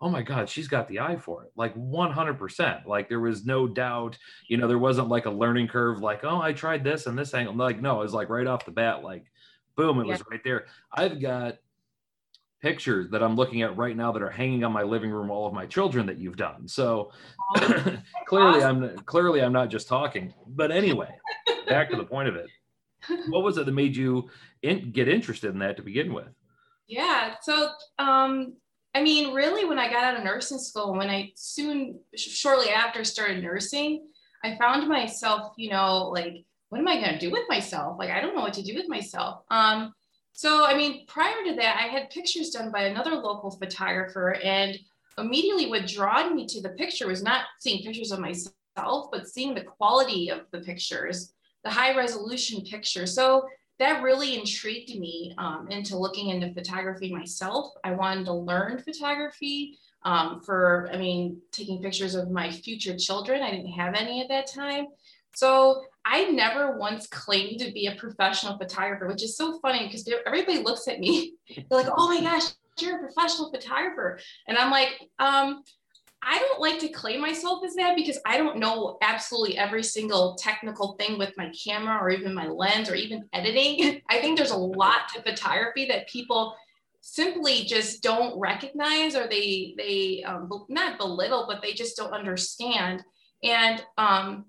[0.00, 1.52] oh my god she's got the eye for it.
[1.56, 4.16] Like 100% like there was no doubt
[4.48, 7.34] you know there wasn't like a learning curve like oh i tried this and this
[7.34, 7.54] angle.
[7.54, 9.24] Like no it was like right off the bat like
[9.76, 10.12] boom it yeah.
[10.12, 10.66] was right there.
[10.92, 11.58] I've got
[12.62, 15.46] pictures that i'm looking at right now that are hanging on my living room all
[15.46, 16.68] of my children that you've done.
[16.68, 17.10] So
[17.56, 17.96] oh,
[18.26, 18.84] clearly awesome.
[18.84, 20.32] i'm clearly i'm not just talking.
[20.46, 21.08] But anyway
[21.66, 22.46] back to the point of it
[23.28, 24.28] what was it that made you
[24.62, 26.28] in, get interested in that to begin with
[26.86, 28.54] yeah so um
[28.94, 33.04] I mean, really, when I got out of nursing school, when I soon, shortly after
[33.04, 34.08] started nursing,
[34.42, 37.98] I found myself, you know, like, what am I going to do with myself?
[37.98, 39.42] Like, I don't know what to do with myself.
[39.50, 39.92] Um,
[40.32, 44.78] so, I mean, prior to that, I had pictures done by another local photographer, and
[45.18, 49.54] immediately what drawed me to the picture was not seeing pictures of myself, but seeing
[49.54, 53.06] the quality of the pictures, the high resolution picture.
[53.06, 53.46] So
[53.78, 57.72] that really intrigued me um, into looking into photography myself.
[57.82, 63.42] I wanted to learn photography um, for, I mean, taking pictures of my future children.
[63.42, 64.86] I didn't have any at that time.
[65.34, 70.08] So I never once claimed to be a professional photographer, which is so funny because
[70.26, 74.18] everybody looks at me, they're like, oh my gosh, you're a professional photographer.
[74.46, 75.62] And I'm like, um,
[76.22, 80.34] I don't like to claim myself as that because I don't know absolutely every single
[80.34, 84.02] technical thing with my camera or even my lens or even editing.
[84.10, 86.54] I think there's a lot to photography that people
[87.00, 93.02] simply just don't recognize or they they um, not belittle but they just don't understand.
[93.42, 94.44] And um,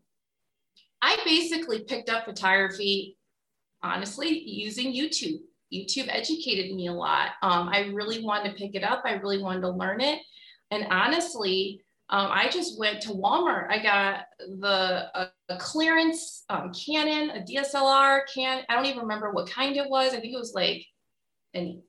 [1.01, 3.17] i basically picked up photography
[3.81, 5.39] honestly using youtube.
[5.73, 7.29] Youtube educated me a lot.
[7.41, 9.03] Um, i really wanted to pick it up.
[9.05, 10.19] I really wanted to learn it
[10.71, 13.69] and honestly, um, I just went to Walmart.
[13.69, 14.25] I got
[14.59, 18.63] the a, clearance um, Canon, a DSLR can.
[18.67, 20.13] I don't even remember what kind it was.
[20.13, 20.85] I think it was like
[21.53, 21.81] an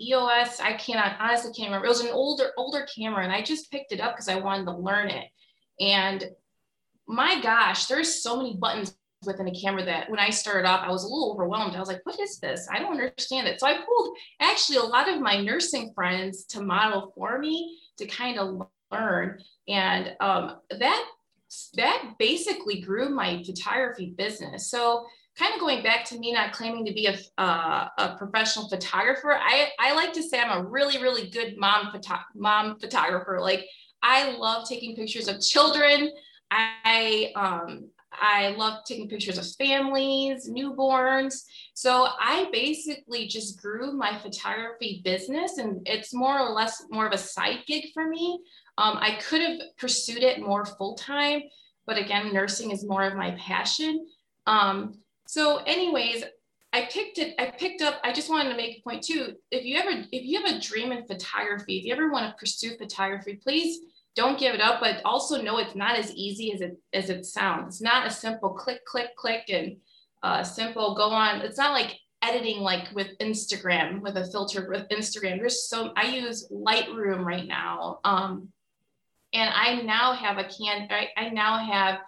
[0.00, 0.60] EOS.
[0.60, 1.86] I cannot honestly can't remember.
[1.86, 4.64] It was an older older camera, and I just picked it up because I wanted
[4.66, 5.28] to learn it.
[5.80, 6.24] And
[7.06, 10.90] my gosh, there's so many buttons within a camera that when I started off, I
[10.90, 11.76] was a little overwhelmed.
[11.76, 12.68] I was like, what is this?
[12.72, 13.60] I don't understand it.
[13.60, 18.06] So I pulled actually a lot of my nursing friends to model for me to
[18.06, 19.40] kind of learn.
[19.68, 21.04] And um, that
[21.74, 24.70] that basically grew my photography business.
[24.70, 25.06] So
[25.38, 29.68] kind of going back to me not claiming to be a, a professional photographer, I,
[29.78, 33.38] I like to say I'm a really, really good mom, photo- mom photographer.
[33.40, 33.66] Like
[34.02, 36.10] I love taking pictures of children.
[36.50, 37.88] I, um,
[38.20, 41.42] I love taking pictures of families, newborns.
[41.74, 47.12] So I basically just grew my photography business, and it's more or less more of
[47.12, 48.40] a side gig for me.
[48.78, 51.42] Um, I could have pursued it more full time,
[51.86, 54.06] but again, nursing is more of my passion.
[54.46, 56.24] Um, so, anyways,
[56.72, 57.34] I picked it.
[57.38, 58.00] I picked up.
[58.02, 59.34] I just wanted to make a point too.
[59.50, 62.38] If you ever, if you have a dream in photography, if you ever want to
[62.38, 63.80] pursue photography, please
[64.14, 67.24] don't give it up, but also know it's not as easy as it as it
[67.24, 67.76] sounds.
[67.76, 69.76] It's not a simple click, click, click, and
[70.22, 71.40] uh, simple go on.
[71.40, 75.38] It's not like editing like with Instagram with a filter with Instagram.
[75.38, 78.48] There's so I use Lightroom right now, um,
[79.32, 80.88] and I now have a can.
[80.90, 81.98] I, I now have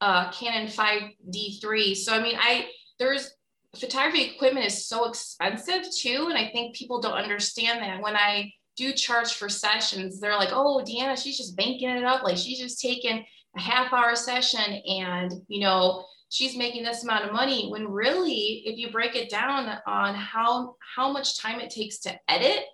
[0.00, 1.96] a Canon 5D3.
[1.96, 2.66] So I mean, I
[2.98, 3.30] there's
[3.78, 8.52] photography equipment is so expensive too, and I think people don't understand that when I
[8.76, 12.22] do charge for sessions, they're like, oh, Deanna, she's just banking it up.
[12.22, 13.24] Like she's just taking
[13.56, 18.62] a half hour session and, you know, she's making this amount of money when really,
[18.66, 22.64] if you break it down on how, how much time it takes to edit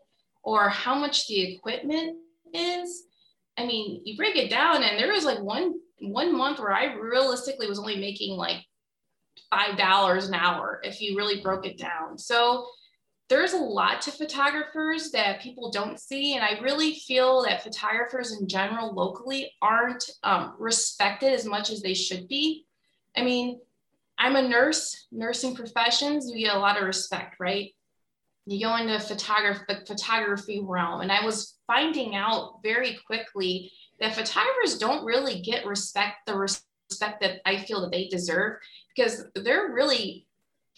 [0.42, 2.16] or how much the equipment
[2.54, 3.04] is,
[3.58, 6.94] I mean, you break it down and there was like one, one month where I
[6.94, 8.64] realistically was only making like
[9.52, 12.16] $5 an hour if you really broke it down.
[12.16, 12.66] So
[13.30, 16.34] there's a lot to photographers that people don't see.
[16.34, 21.80] And I really feel that photographers in general locally aren't um, respected as much as
[21.80, 22.66] they should be.
[23.16, 23.60] I mean,
[24.18, 27.72] I'm a nurse, nursing professions, you get a lot of respect, right?
[28.46, 31.00] You go into photography, the photography realm.
[31.00, 37.20] And I was finding out very quickly that photographers don't really get respect, the respect
[37.20, 38.58] that I feel that they deserve
[38.94, 40.26] because they're really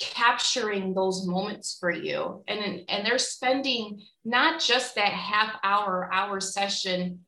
[0.00, 2.42] capturing those moments for you.
[2.48, 7.20] And and they're spending not just that half hour hour session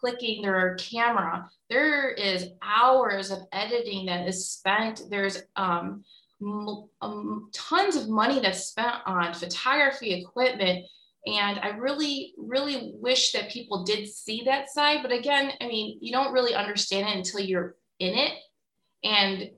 [0.00, 1.48] clicking their camera.
[1.70, 5.02] There is hours of editing that is spent.
[5.08, 6.04] There's um,
[7.00, 10.86] um, tons of money that's spent on photography equipment.
[11.24, 14.98] And i really really wish that people did see that side.
[15.02, 18.32] But again i mean you don't really understand it until you're in it.
[19.04, 19.50] And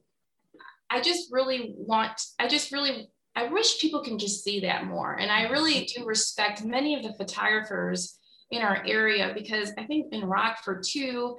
[0.94, 5.18] I just really want, I just really, I wish people can just see that more.
[5.18, 8.16] And I really do respect many of the photographers
[8.52, 11.36] in our area because I think in Rockford too,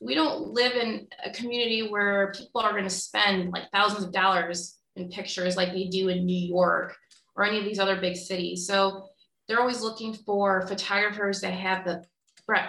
[0.00, 4.12] we don't live in a community where people are going to spend like thousands of
[4.12, 6.96] dollars in pictures like they do in New York
[7.36, 8.66] or any of these other big cities.
[8.66, 9.06] So
[9.46, 12.02] they're always looking for photographers that have the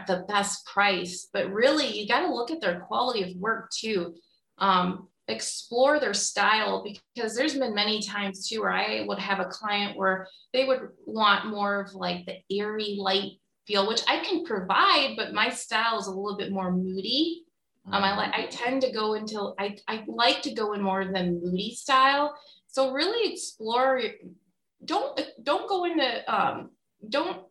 [0.08, 4.14] the best price, but really you got to look at their quality of work too.
[4.58, 9.46] Um, explore their style because there's been many times too where I would have a
[9.46, 13.34] client where they would want more of like the airy light
[13.68, 17.44] feel, which I can provide, but my style is a little bit more moody.
[17.92, 18.50] Um, I like I mm.
[18.50, 22.36] tend to go into I, I like to go in more of the moody style.
[22.68, 24.02] So really explore.
[24.84, 26.72] Don't don't go into um,
[27.08, 27.42] don't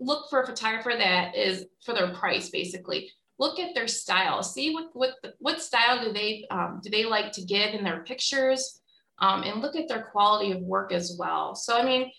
[0.00, 4.72] look for a photographer that is for their price basically look at their style, see
[4.74, 8.80] what what what style do they um, do they like to give in their pictures,
[9.18, 11.54] um, and look at their quality of work as well.
[11.54, 12.10] So I mean,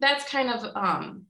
[0.00, 1.26] that's kind of um,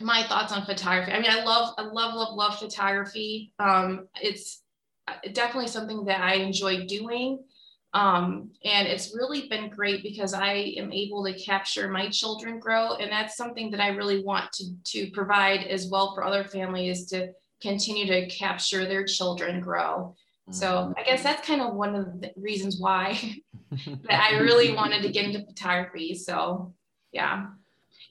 [0.00, 1.12] my thoughts on photography.
[1.12, 3.52] I mean, I love I love love love photography.
[3.58, 4.62] Um, it's
[5.08, 7.44] uh, definitely something that I enjoy doing.
[7.92, 12.94] Um, and it's really been great because I am able to capture my children grow.
[12.94, 17.06] And that's something that I really want to, to provide as well for other families
[17.10, 17.28] to
[17.60, 20.14] continue to capture their children grow.
[20.50, 20.92] So.
[20.98, 23.18] I guess that's kind of one of the reasons why
[23.70, 26.14] that I really wanted to get into photography.
[26.14, 26.74] So
[27.12, 27.46] yeah.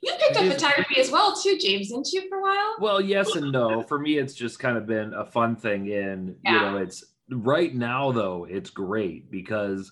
[0.01, 2.75] You picked up photography as well too, James, didn't you for a while?
[2.79, 3.83] Well, yes and no.
[3.83, 5.93] For me, it's just kind of been a fun thing.
[5.93, 6.51] And yeah.
[6.51, 9.91] you know, it's right now though, it's great because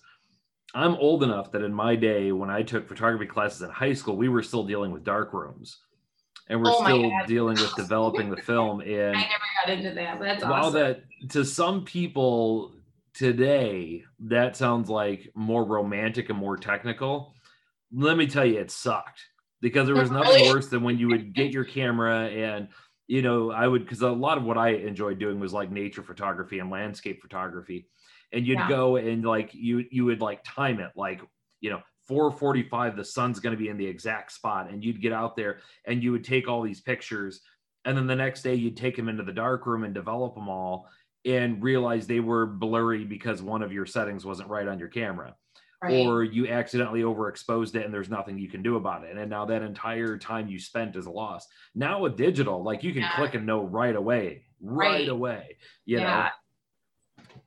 [0.73, 4.17] I'm old enough that in my day, when I took photography classes in high school,
[4.17, 5.77] we were still dealing with dark rooms
[6.51, 8.81] and we're oh still dealing with developing the film.
[8.81, 10.73] And I never got into that, that's while awesome.
[10.73, 12.73] that to some people
[13.13, 17.33] today that sounds like more romantic and more technical.
[17.93, 19.21] Let me tell you, it sucked
[19.61, 22.67] because there was nothing worse than when you would get your camera and
[23.07, 26.03] you know I would because a lot of what I enjoyed doing was like nature
[26.03, 27.87] photography and landscape photography,
[28.33, 28.69] and you'd yeah.
[28.69, 31.21] go and like you you would like time it like
[31.61, 35.13] you know 445 the sun's going to be in the exact spot and you'd get
[35.13, 37.39] out there and you would take all these pictures
[37.85, 40.49] and then the next day you'd take them into the dark room and develop them
[40.49, 40.89] all
[41.23, 45.33] and realize they were blurry because one of your settings wasn't right on your camera
[45.81, 46.05] right.
[46.05, 49.45] or you accidentally overexposed it and there's nothing you can do about it and now
[49.45, 53.15] that entire time you spent is lost now with digital like you can yeah.
[53.15, 55.07] click and know right away right, right.
[55.07, 55.55] away
[55.85, 56.03] you yeah.
[56.23, 56.29] know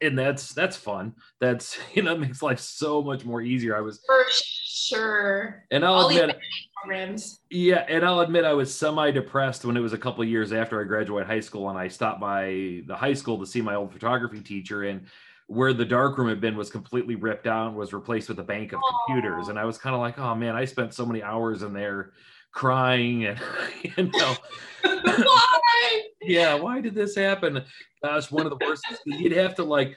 [0.01, 1.15] and that's that's fun.
[1.41, 3.77] That's you know makes life so much more easier.
[3.77, 6.39] I was for sure, and I'll, I'll admit,
[6.83, 7.41] programs.
[7.51, 10.81] Yeah, and I'll admit I was semi depressed when it was a couple years after
[10.81, 13.93] I graduated high school, and I stopped by the high school to see my old
[13.93, 15.07] photography teacher, and
[15.47, 18.73] where the dark room had been was completely ripped out, was replaced with a bank
[18.73, 18.99] of oh.
[19.07, 21.73] computers, and I was kind of like, oh man, I spent so many hours in
[21.73, 22.13] there
[22.55, 23.39] crying and
[23.83, 24.37] you know
[24.83, 27.63] why yeah, why did this happen?
[28.03, 28.85] Gosh, one of the worst.
[29.05, 29.97] You'd have to like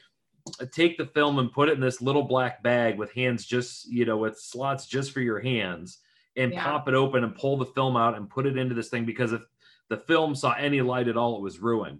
[0.72, 4.06] take the film and put it in this little black bag with hands just, you
[4.06, 6.00] know, with slots just for your hands
[6.36, 6.64] and yeah.
[6.64, 9.34] pop it open and pull the film out and put it into this thing because
[9.34, 9.42] if
[9.90, 12.00] the film saw any light at all, it was ruined.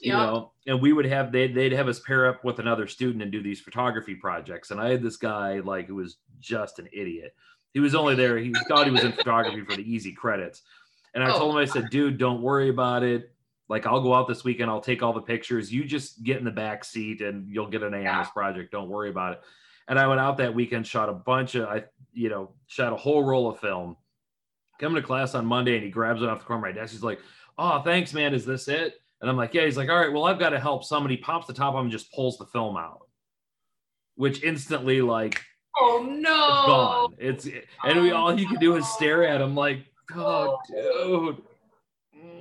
[0.00, 3.20] You know, and we would have they'd they'd have us pair up with another student
[3.20, 4.70] and do these photography projects.
[4.70, 7.34] And I had this guy like who was just an idiot.
[7.74, 10.62] He was only there, he thought he was in photography for the easy credits.
[11.14, 11.38] And I oh.
[11.38, 13.32] told him, I said, dude, don't worry about it.
[13.68, 15.72] Like I'll go out this weekend, I'll take all the pictures.
[15.72, 18.72] You just get in the back seat and you'll get an A on this project.
[18.72, 19.40] Don't worry about it.
[19.88, 22.96] And I went out that weekend, shot a bunch of I, you know, shot a
[22.96, 23.96] whole roll of film.
[24.80, 26.92] Coming to class on Monday and he grabs it off the corner of my desk.
[26.92, 27.20] He's like,
[27.58, 28.32] Oh, thanks, man.
[28.32, 28.94] Is this it?
[29.20, 29.64] And I'm like, Yeah.
[29.66, 31.86] He's like, All right, well, I've got to help somebody pops the top of him
[31.86, 33.00] and just pulls the film out.
[34.14, 35.42] Which instantly like
[35.80, 36.26] Oh no.
[36.66, 37.14] gone.
[37.18, 37.46] It's
[37.84, 41.42] and we oh, all you can do is stare at him like, oh dude.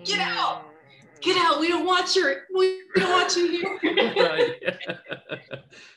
[0.05, 0.63] Get out
[1.21, 1.59] get out.
[1.59, 3.79] We don't want your, we don't want you here.
[4.15, 4.77] right.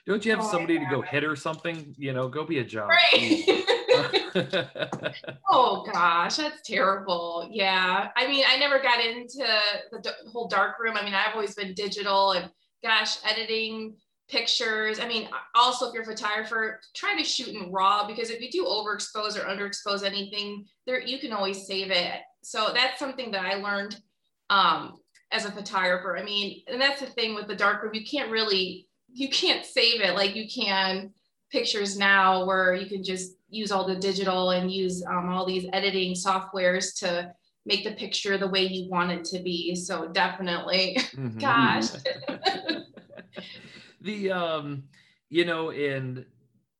[0.07, 1.95] Don't you have oh, somebody to go hit or something?
[1.97, 2.89] You know, go be a job.
[2.89, 3.45] Right.
[5.51, 7.49] oh gosh, that's terrible.
[7.51, 8.09] Yeah.
[8.16, 9.45] I mean, I never got into
[9.91, 10.97] the whole dark room.
[10.97, 12.51] I mean, I've always been digital and
[12.83, 13.97] gosh, editing
[14.29, 15.01] pictures.
[15.01, 18.51] I mean, also if you're a photographer, try to shoot in raw because if you
[18.51, 22.21] do overexpose or underexpose anything, there you can always save it.
[22.43, 24.01] So that's something that I learned
[24.49, 24.97] um,
[25.33, 26.16] as a photographer.
[26.16, 30.01] I mean, and that's the thing with the darkroom, you can't really, you can't save
[30.01, 31.12] it like you can
[31.51, 35.66] pictures now where you can just use all the digital and use um, all these
[35.72, 37.33] editing softwares to
[37.66, 39.74] make the picture the way you want it to be.
[39.74, 41.39] So definitely, mm-hmm.
[41.39, 41.89] gosh.
[44.01, 44.85] the, um,
[45.28, 46.24] you know, and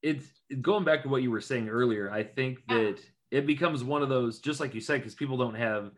[0.03, 0.27] it's
[0.61, 2.97] going back to what you were saying earlier, I think that
[3.31, 3.39] yeah.
[3.39, 5.91] it becomes one of those, just like you said, because people don't have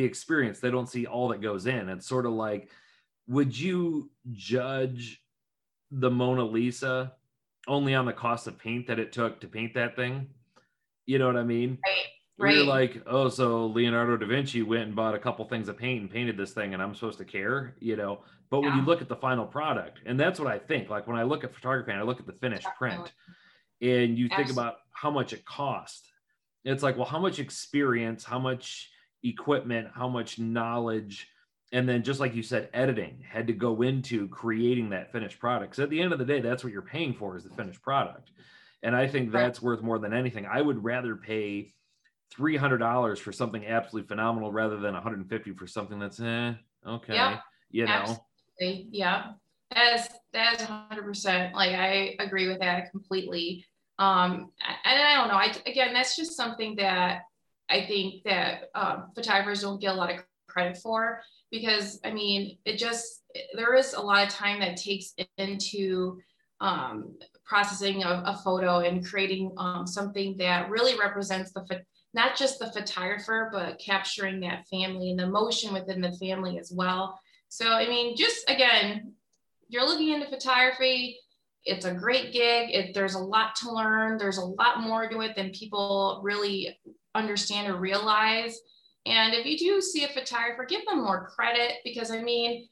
[0.00, 0.60] the experience.
[0.60, 1.88] They don't see all that goes in.
[1.88, 2.70] It's sort of like,
[3.28, 5.22] would you judge
[5.90, 7.12] the Mona Lisa
[7.68, 10.28] only on the cost of paint that it took to paint that thing?
[11.06, 11.78] You know what I mean?
[11.86, 12.06] Right.
[12.38, 12.54] Right.
[12.54, 16.00] You're like, oh, so Leonardo da Vinci went and bought a couple things of paint
[16.00, 18.20] and painted this thing, and I'm supposed to care, you know.
[18.48, 18.70] But yeah.
[18.70, 20.88] when you look at the final product, and that's what I think.
[20.88, 23.12] Like when I look at photography, and I look at the finished print,
[23.82, 24.36] and you Absolutely.
[24.36, 26.10] think about how much it cost.
[26.64, 28.88] It's like, well, how much experience, how much
[29.22, 31.28] equipment, how much knowledge,
[31.72, 35.72] and then just like you said, editing had to go into creating that finished product.
[35.72, 37.82] Because at the end of the day, that's what you're paying for is the finished
[37.82, 38.30] product.
[38.82, 40.46] And I think that's worth more than anything.
[40.46, 41.72] I would rather pay
[42.30, 46.54] three hundred dollars for something absolutely phenomenal rather than 150 for something that's eh,
[46.86, 47.14] okay.
[47.14, 47.40] Yeah,
[47.70, 47.92] you know.
[48.60, 48.88] Absolutely.
[48.90, 49.32] Yeah.
[49.74, 53.64] That's that's 100 percent like I agree with that completely.
[53.98, 54.50] Um
[54.84, 55.34] and I don't know.
[55.34, 57.22] I again that's just something that
[57.70, 62.58] I think that um, photographers don't get a lot of credit for because I mean,
[62.64, 63.22] it just,
[63.54, 66.18] there is a lot of time that takes into
[66.60, 71.64] um, processing a, a, photo and creating um, something that really represents the,
[72.12, 76.70] not just the photographer, but capturing that family and the emotion within the family as
[76.70, 77.18] well.
[77.48, 79.14] So, I mean, just again,
[79.68, 81.18] you're looking into photography,
[81.64, 82.70] it's a great gig.
[82.72, 84.18] It, there's a lot to learn.
[84.18, 86.78] There's a lot more to it than people really
[87.14, 88.58] understand or realize.
[89.06, 92.68] And if you do see a photographer, give them more credit because I mean,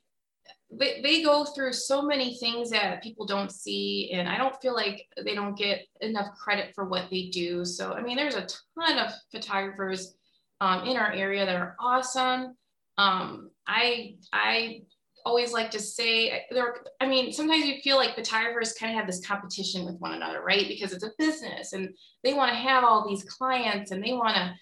[0.70, 4.11] they, they go through so many things that people don't see.
[4.12, 7.64] And I don't feel like they don't get enough credit for what they do.
[7.64, 8.47] So, I mean, there's a
[8.78, 10.14] ton of photographers
[10.61, 12.55] um, in our area that are awesome.
[12.99, 14.82] Um, I, I
[15.29, 19.07] always like to say there i mean sometimes you feel like photographers kind of have
[19.07, 20.66] this competition with one another right?
[20.66, 21.91] Because it's a business and
[22.24, 24.55] they want to have all these clients and they want to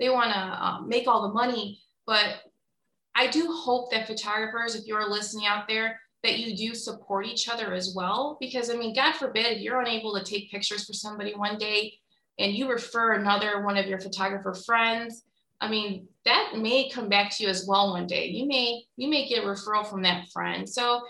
[0.00, 1.80] they want to um, make all the money.
[2.04, 2.40] But
[3.14, 7.48] i do hope that photographers if you're listening out there that you do support each
[7.48, 8.36] other as well.
[8.40, 11.94] Because i mean god forbid you're unable to take pictures for somebody one day
[12.40, 15.22] and you refer another one of your photographer friends
[15.60, 18.26] I mean, that may come back to you as well one day.
[18.26, 20.68] You may you may get a referral from that friend.
[20.68, 21.02] So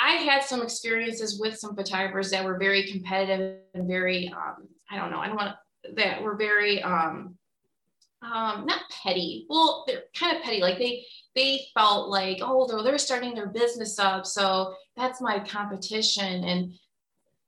[0.00, 4.96] I had some experiences with some photographers that were very competitive and very um, I
[4.96, 5.56] don't know, I don't want
[5.96, 7.36] that were very um,
[8.22, 9.46] um, not petty.
[9.48, 10.60] Well, they're kind of petty.
[10.60, 15.38] Like they they felt like, oh, they're, they're starting their business up, so that's my
[15.38, 16.44] competition.
[16.44, 16.72] And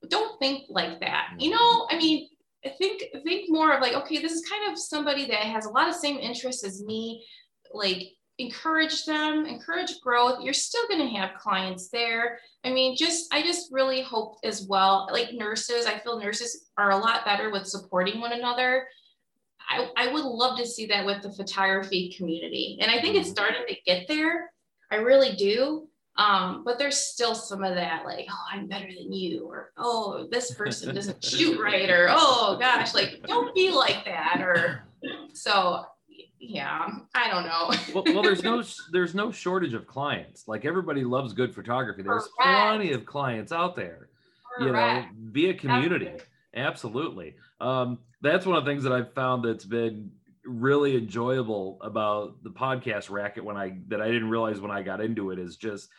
[0.07, 1.33] don't think like that.
[1.39, 2.29] You know, I mean,
[2.69, 5.89] think think more of like, okay, this is kind of somebody that has a lot
[5.89, 7.25] of same interests as me.
[7.73, 10.39] Like encourage them, encourage growth.
[10.41, 12.39] You're still going to have clients there.
[12.63, 15.07] I mean, just I just really hope as well.
[15.11, 18.87] Like nurses, I feel nurses are a lot better with supporting one another.
[19.69, 22.77] I, I would love to see that with the photography community.
[22.81, 23.33] And I think it's mm-hmm.
[23.33, 24.51] starting to get there.
[24.91, 25.87] I really do.
[26.21, 30.27] Um, but there's still some of that, like, oh, I'm better than you, or oh,
[30.29, 34.41] this person doesn't shoot right, or oh gosh, like, don't be like that.
[34.41, 34.83] Or
[35.33, 35.85] so
[36.39, 37.93] yeah, I don't know.
[37.93, 40.47] well, well, there's no there's no shortage of clients.
[40.47, 42.01] Like everybody loves good photography.
[42.01, 42.69] There's Correct.
[42.69, 44.09] plenty of clients out there.
[44.57, 44.67] Correct.
[44.67, 46.11] You know, be a community.
[46.55, 47.35] Absolutely.
[47.59, 50.11] Um, that's one of the things that I've found that's been
[50.43, 54.99] really enjoyable about the podcast racket when I that I didn't realize when I got
[54.99, 55.89] into it is just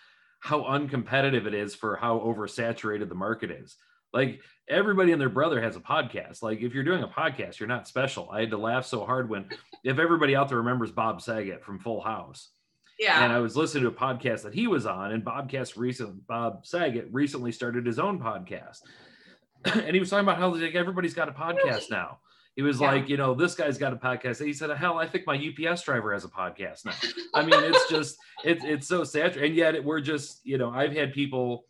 [0.42, 3.76] how uncompetitive it is for how oversaturated the market is.
[4.12, 6.42] Like everybody and their brother has a podcast.
[6.42, 8.28] Like if you're doing a podcast, you're not special.
[8.28, 9.48] I had to laugh so hard when
[9.84, 12.50] if everybody out there remembers Bob Saget from Full House.
[12.98, 13.22] Yeah.
[13.22, 16.66] And I was listening to a podcast that he was on, and Bobcast recent Bob
[16.66, 18.80] Saget recently started his own podcast.
[19.64, 22.18] and he was talking about how like everybody's got a podcast now.
[22.56, 22.92] He was yeah.
[22.92, 24.40] like, you know, this guy's got a podcast.
[24.40, 26.92] And he said, hell, I think my UPS driver has a podcast now.
[27.34, 29.46] I mean, it's just, it's it's so saturated.
[29.46, 31.64] And yet we're just, you know, I've had people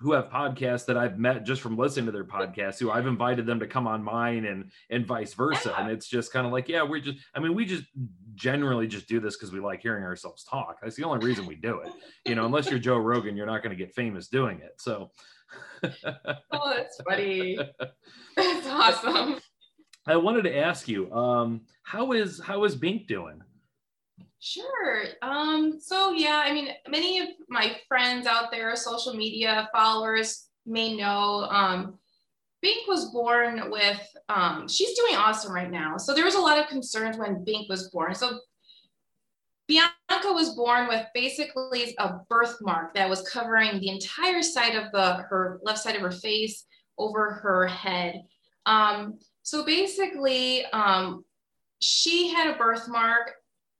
[0.00, 3.46] who have podcasts that I've met just from listening to their podcasts who I've invited
[3.46, 5.70] them to come on mine and and vice versa.
[5.70, 5.82] Yeah.
[5.82, 7.84] And it's just kind of like, yeah, we're just I mean, we just
[8.34, 10.78] generally just do this because we like hearing ourselves talk.
[10.82, 11.92] That's the only reason we do it.
[12.26, 14.80] You know, unless you're Joe Rogan, you're not going to get famous doing it.
[14.80, 15.10] So
[16.52, 17.58] Oh, that's funny.
[18.36, 19.40] That's awesome.
[20.06, 23.42] I wanted to ask you, um, how is how is Bink doing?
[24.38, 25.04] Sure.
[25.22, 30.94] Um, so yeah, I mean, many of my friends out there, social media followers may
[30.94, 31.98] know um,
[32.60, 35.96] Bink was born with, um, she's doing awesome right now.
[35.96, 38.14] So there was a lot of concerns when Bink was born.
[38.14, 38.38] So
[39.66, 39.92] Bianca
[40.24, 45.58] was born with basically a birthmark that was covering the entire side of the her
[45.62, 46.66] left side of her face
[46.98, 48.24] over her head.
[48.66, 51.24] Um, so basically, um,
[51.78, 53.34] she had a birthmark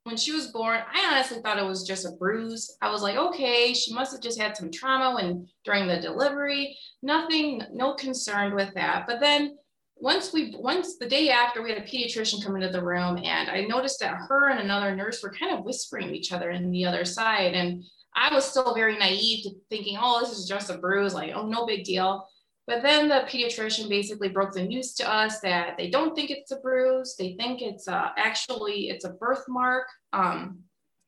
[0.04, 2.76] when she was born, I honestly thought it was just a bruise.
[2.82, 6.76] I was like, okay, she must have just had some trauma when during the delivery.
[7.02, 9.06] Nothing, no concern with that.
[9.06, 9.56] But then
[9.96, 13.48] once we once the day after we had a pediatrician come into the room and
[13.48, 16.84] I noticed that her and another nurse were kind of whispering each other in the
[16.84, 17.54] other side.
[17.54, 17.82] And
[18.14, 21.46] I was still very naive to thinking, oh, this is just a bruise, like, oh,
[21.46, 22.28] no big deal.
[22.66, 26.50] But then the pediatrician basically broke the news to us that they don't think it's
[26.50, 27.14] a bruise.
[27.18, 29.86] They think it's uh, actually it's a birthmark.
[30.12, 30.60] Um,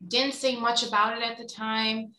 [0.06, 2.12] didn't say much about it at the time.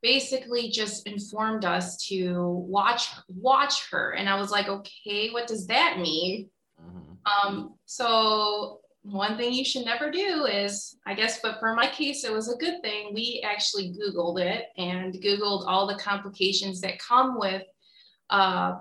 [0.00, 5.66] Basically, just informed us to watch watch her, and I was like, okay, what does
[5.66, 6.48] that mean?
[6.80, 7.48] Mm-hmm.
[7.48, 12.24] Um, so one thing you should never do is, I guess, but for my case,
[12.24, 13.12] it was a good thing.
[13.14, 17.62] We actually Googled it and Googled all the complications that come with
[18.30, 18.78] uh,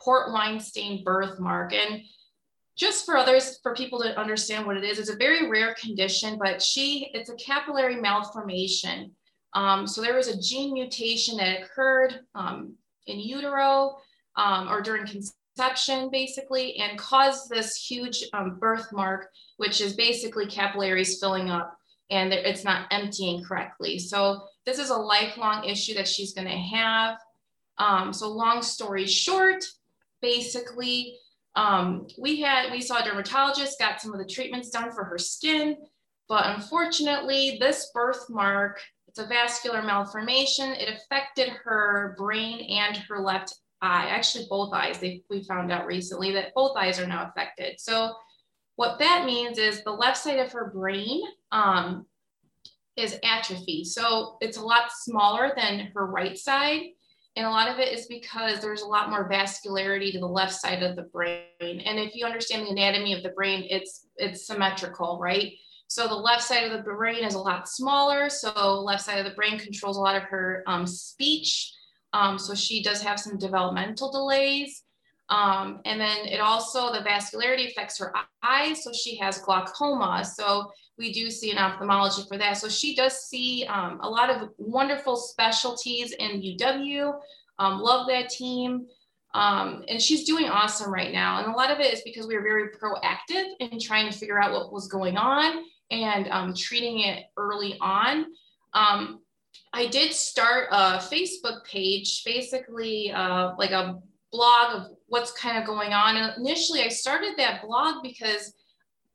[0.00, 1.72] port wine stain birthmark.
[1.72, 2.02] And
[2.76, 6.38] just for others, for people to understand what it is, it's a very rare condition,
[6.42, 9.12] but she, it's a capillary malformation.
[9.54, 12.74] Um, so there was a gene mutation that occurred um,
[13.06, 13.96] in utero
[14.36, 19.28] um, or during conception, basically, and caused this huge um, birthmark,
[19.58, 21.76] which is basically capillaries filling up
[22.10, 23.98] and it's not emptying correctly.
[23.98, 27.16] So this is a lifelong issue that she's going to have.
[27.78, 29.64] Um, so long story short,
[30.20, 31.16] basically,
[31.54, 35.18] um, we had we saw a dermatologist, got some of the treatments done for her
[35.18, 35.76] skin,
[36.28, 40.70] but unfortunately, this birthmark, it's a vascular malformation.
[40.72, 44.98] It affected her brain and her left eye, actually both eyes.
[44.98, 47.80] They, we found out recently that both eyes are now affected.
[47.80, 48.14] So
[48.76, 52.06] what that means is the left side of her brain um,
[52.96, 53.84] is atrophy.
[53.84, 56.82] So it's a lot smaller than her right side.
[57.34, 60.52] And a lot of it is because there's a lot more vascularity to the left
[60.52, 61.46] side of the brain.
[61.60, 65.54] And if you understand the anatomy of the brain, it's it's symmetrical, right?
[65.86, 68.28] So the left side of the brain is a lot smaller.
[68.28, 71.72] So left side of the brain controls a lot of her um, speech.
[72.14, 74.84] Um, so she does have some developmental delays.
[75.28, 78.12] Um, and then it also, the vascularity affects her
[78.42, 78.84] eyes.
[78.84, 80.24] So she has glaucoma.
[80.24, 82.58] So we do see an ophthalmologist for that.
[82.58, 87.14] So she does see um, a lot of wonderful specialties in UW.
[87.58, 88.86] Um, love that team.
[89.34, 91.38] Um, and she's doing awesome right now.
[91.38, 94.40] And a lot of it is because we were very proactive in trying to figure
[94.40, 98.26] out what was going on and um, treating it early on.
[98.74, 99.20] Um,
[99.72, 103.98] I did start a Facebook page, basically uh, like a
[104.30, 106.16] blog of what's kind of going on.
[106.16, 108.54] And initially, I started that blog because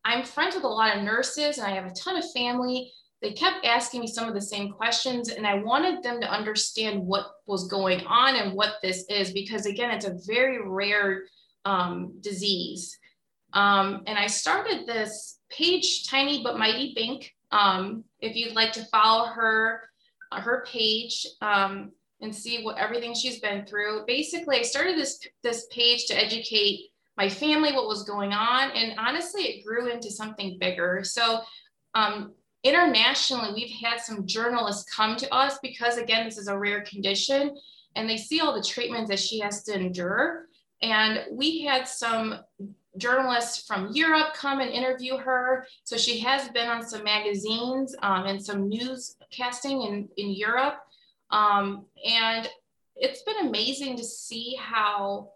[0.08, 2.94] I'm friends with a lot of nurses and I have a ton of family.
[3.22, 7.02] They kept asking me some of the same questions, and I wanted them to understand
[7.02, 11.24] what was going on and what this is because, again, it's a very rare
[11.66, 12.98] um, disease.
[13.54, 17.34] Um, and I started this page, Tiny but Mighty Bink.
[17.52, 19.90] Um, if you'd like to follow her,
[20.32, 21.92] uh, her page um,
[22.22, 24.06] and see what everything she's been through.
[24.06, 28.94] Basically, I started this this page to educate my family what was going on, and
[28.98, 31.02] honestly, it grew into something bigger.
[31.04, 31.42] So.
[31.96, 36.82] Um, internationally, we've had some journalists come to us because, again, this is a rare
[36.82, 37.56] condition
[37.96, 40.48] and they see all the treatments that she has to endure.
[40.82, 42.40] And we had some
[42.98, 45.66] journalists from Europe come and interview her.
[45.84, 50.80] So she has been on some magazines um, and some newscasting in, in Europe.
[51.32, 52.48] Um, and
[52.96, 55.32] it's been amazing to see how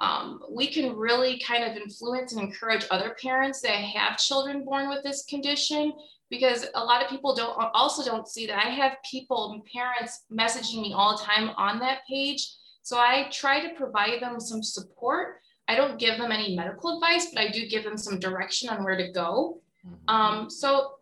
[0.00, 4.88] um, we can really kind of influence and encourage other parents that have children born
[4.88, 5.92] with this condition
[6.28, 10.82] because a lot of people don't also don't see that I have people, parents messaging
[10.82, 12.46] me all the time on that page.
[12.82, 17.28] So I try to provide them some support I don't give them any medical advice,
[17.32, 19.60] but I do give them some direction on where to go.
[19.86, 20.14] Mm-hmm.
[20.14, 20.92] Um, so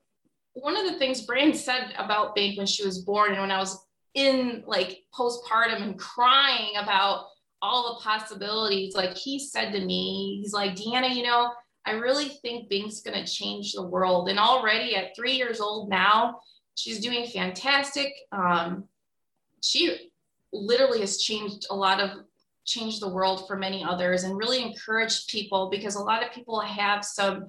[0.55, 3.59] one of the things Brand said about Bink when she was born and when I
[3.59, 3.79] was
[4.15, 7.27] in like postpartum and crying about
[7.65, 11.51] all the possibilities, like he said to me, he's like, Deanna, you know,
[11.87, 14.29] I really think Bink's going to change the world.
[14.29, 16.41] And already at three years old now,
[16.75, 18.13] she's doing fantastic.
[18.33, 18.85] Um,
[19.63, 20.11] she
[20.53, 22.11] literally has changed a lot of
[22.67, 26.61] changed the world for many others and really encouraged people because a lot of people
[26.61, 27.47] have some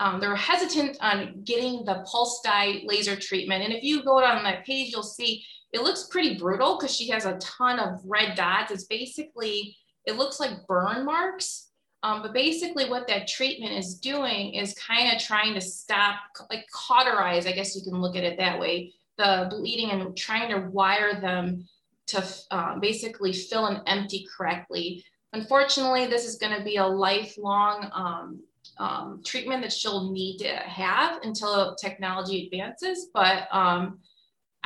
[0.00, 4.42] um, they're hesitant on getting the pulse dye laser treatment and if you go on
[4.42, 5.44] that page you'll see
[5.74, 10.16] it looks pretty brutal because she has a ton of red dots it's basically it
[10.16, 11.68] looks like burn marks
[12.02, 16.16] um, but basically what that treatment is doing is kind of trying to stop
[16.50, 20.50] like cauterize i guess you can look at it that way the bleeding and trying
[20.50, 21.66] to wire them
[22.06, 25.04] to uh, basically fill and empty correctly.
[25.32, 28.40] Unfortunately, this is going to be a lifelong um,
[28.78, 33.08] um, treatment that she'll need to have until technology advances.
[33.12, 33.98] But um,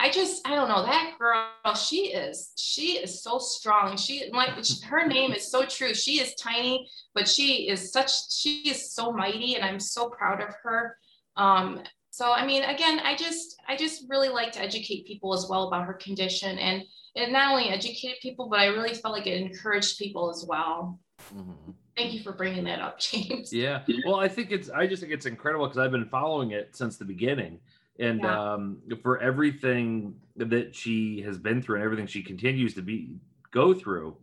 [0.01, 3.97] I just, I don't know, that girl, she is, she is so strong.
[3.97, 4.51] She, like,
[4.85, 5.93] her name is so true.
[5.93, 10.41] She is tiny, but she is such, she is so mighty, and I'm so proud
[10.41, 10.97] of her.
[11.37, 15.47] Um, so, I mean, again, I just, I just really like to educate people as
[15.51, 16.85] well about her condition and
[17.15, 21.01] it not only educated people, but I really felt like it encouraged people as well.
[21.35, 21.73] Mm-hmm.
[21.97, 23.53] Thank you for bringing that up, James.
[23.53, 23.83] Yeah.
[24.07, 26.97] Well, I think it's, I just think it's incredible because I've been following it since
[26.97, 27.59] the beginning.
[27.99, 28.53] And yeah.
[28.53, 33.17] um, for everything that she has been through and everything she continues to be
[33.51, 34.17] go through,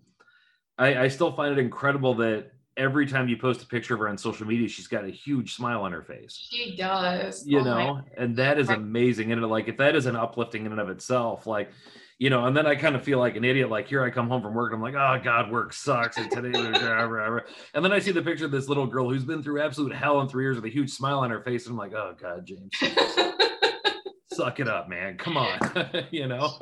[0.78, 4.09] I, I still find it incredible that every time you post a picture of her
[4.09, 6.38] on social media, she's got a huge smile on her face.
[6.49, 7.45] She does.
[7.45, 9.32] You oh know, and that is amazing.
[9.32, 11.69] And like, if that isn't uplifting in and of itself, like,
[12.18, 13.70] you know, and then I kind of feel like an idiot.
[13.70, 16.18] Like here I come home from work and I'm like, oh God, work sucks.
[16.18, 19.61] And today, and then I see the picture of this little girl who's been through
[19.61, 21.66] absolute hell in three years with a huge smile on her face.
[21.66, 22.72] And I'm like, oh God, James.
[24.34, 25.18] Suck it up, man.
[25.18, 25.59] Come on.
[26.11, 26.57] you know?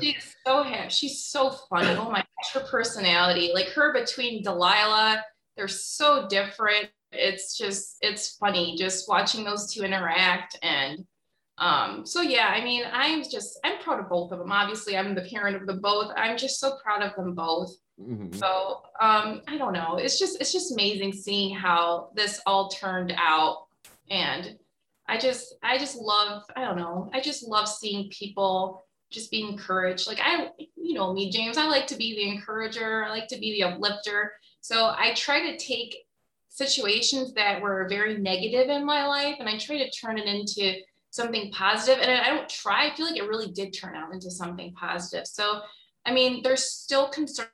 [0.00, 0.90] she's so happy.
[0.90, 1.96] She's so funny.
[1.98, 3.50] Oh my gosh, her personality.
[3.54, 5.22] Like her between Delilah,
[5.56, 6.88] they're so different.
[7.12, 11.04] It's just, it's funny just watching those two interact and
[11.58, 14.50] um, so yeah, I mean, I'm just I'm proud of both of them.
[14.50, 16.12] Obviously, I'm the parent of them both.
[16.16, 17.76] I'm just so proud of them both.
[18.00, 18.36] Mm-hmm.
[18.36, 19.96] So um, I don't know.
[19.96, 23.66] It's just it's just amazing seeing how this all turned out,
[24.10, 24.58] and
[25.06, 27.08] I just I just love I don't know.
[27.12, 30.08] I just love seeing people just be encouraged.
[30.08, 31.56] Like I, you know me, James.
[31.56, 33.04] I like to be the encourager.
[33.04, 34.32] I like to be the uplifter.
[34.60, 35.94] So I try to take
[36.48, 40.80] situations that were very negative in my life, and I try to turn it into
[41.14, 44.32] something positive and I don't try, I feel like it really did turn out into
[44.32, 45.28] something positive.
[45.28, 45.60] So,
[46.04, 47.46] I mean, there's still concerns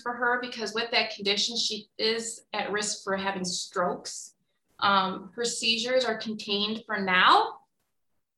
[0.00, 4.34] for her because with that condition, she is at risk for having strokes.
[4.78, 7.54] Um, her seizures are contained for now,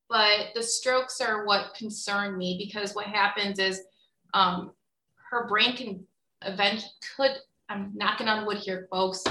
[0.09, 3.83] but the strokes are what concern me because what happens is
[4.33, 4.73] um,
[5.31, 6.07] her brain can
[6.47, 7.33] event could,
[7.69, 9.25] I'm knocking on wood here, folks,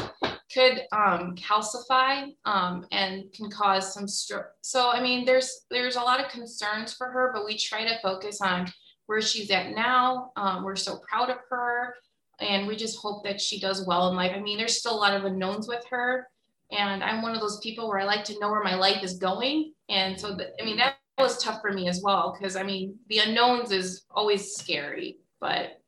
[0.54, 4.48] could um, calcify um, and can cause some stroke.
[4.62, 8.00] So I mean, there's there's a lot of concerns for her, but we try to
[8.02, 8.72] focus on
[9.06, 10.32] where she's at now.
[10.36, 11.96] Um, we're so proud of her,
[12.40, 14.32] and we just hope that she does well in life.
[14.36, 16.28] I mean, there's still a lot of unknowns with her,
[16.72, 19.18] and I'm one of those people where I like to know where my life is
[19.18, 22.64] going, and so the, I mean that was tough for me as well because I
[22.64, 25.80] mean the unknowns is always scary, but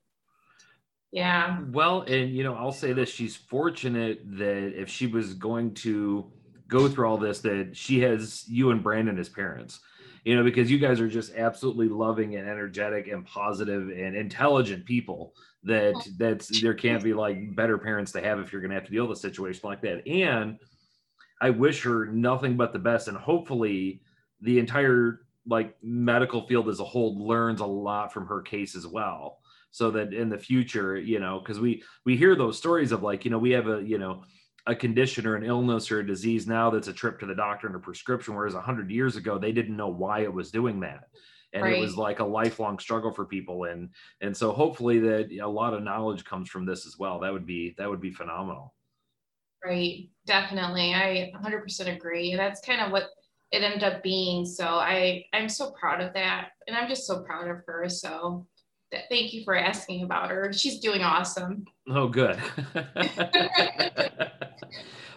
[1.12, 1.60] yeah.
[1.72, 6.32] Well, and you know, I'll say this: she's fortunate that if she was going to
[6.68, 9.82] go through all this, that she has you and Brandon as parents.
[10.24, 14.86] You know, because you guys are just absolutely loving and energetic and positive and intelligent
[14.86, 15.34] people.
[15.64, 16.04] That oh.
[16.18, 18.92] that's there can't be like better parents to have if you're going to have to
[18.92, 20.08] deal with a situation like that.
[20.08, 20.60] And
[21.42, 24.02] I wish her nothing but the best, and hopefully
[24.40, 28.88] the entire like medical field as a whole learns a lot from her case as
[28.88, 29.41] well
[29.72, 33.26] so that in the future you know because we we hear those stories of like
[33.26, 34.24] you know we have a you know
[34.68, 37.68] a condition or an illness or a disease now that's a trip to the doctor
[37.68, 41.06] and a prescription whereas 100 years ago they didn't know why it was doing that.
[41.54, 41.78] And right.
[41.78, 43.66] it was like a lifelong struggle for people.
[43.66, 43.90] And
[44.22, 47.20] and so hopefully that a lot of knowledge comes from this as well.
[47.20, 48.74] That would be that would be phenomenal.
[49.64, 50.10] Right.
[50.26, 50.94] Definitely.
[50.94, 52.32] I 100% agree.
[52.32, 53.10] And that's kind of what
[53.52, 54.46] it ended up being.
[54.46, 56.50] So i i'm so proud of that.
[56.68, 57.90] And i'm just so proud of her.
[57.90, 58.48] So
[59.10, 60.52] thank you for asking about her.
[60.54, 61.66] She's doing awesome.
[61.88, 62.40] Oh good.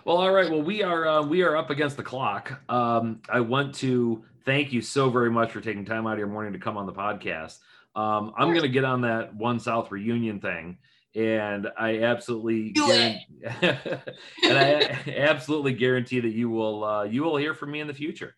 [0.04, 0.50] Well all right.
[0.50, 2.60] Well we are uh, we are up against the clock.
[2.70, 6.28] Um, i want to thank you so very much for taking time out of your
[6.28, 7.58] morning to come on the podcast.
[7.96, 10.78] Um, i'm going to get on that one south reunion thing
[11.14, 13.24] and i absolutely guarantee,
[13.62, 17.94] and i absolutely guarantee that you will uh, you will hear from me in the
[17.94, 18.36] future.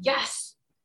[0.00, 0.41] Yes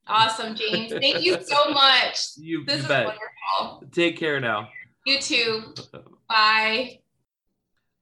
[0.08, 0.92] Awesome, James.
[0.92, 2.20] Thank you so much.
[2.38, 3.06] You, this you is bet.
[3.06, 3.90] wonderful.
[3.92, 4.70] Take care now.
[5.06, 5.74] You too.
[6.30, 7.00] Bye.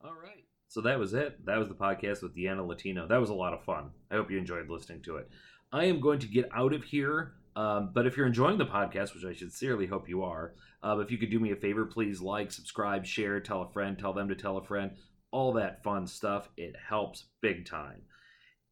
[0.03, 0.43] All right.
[0.67, 1.45] So that was it.
[1.45, 3.07] That was the podcast with Deanna Latino.
[3.07, 3.91] That was a lot of fun.
[4.11, 5.29] I hope you enjoyed listening to it.
[5.71, 7.33] I am going to get out of here.
[7.55, 10.53] Um, but if you're enjoying the podcast, which I sincerely hope you are,
[10.83, 13.97] uh, if you could do me a favor, please like, subscribe, share, tell a friend,
[13.97, 14.91] tell them to tell a friend,
[15.31, 16.49] all that fun stuff.
[16.57, 18.01] It helps big time.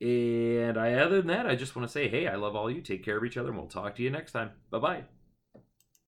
[0.01, 2.81] And I, other than that, I just want to say, hey, I love all you.
[2.81, 4.51] Take care of each other, and we'll talk to you next time.
[4.69, 5.03] Bye bye.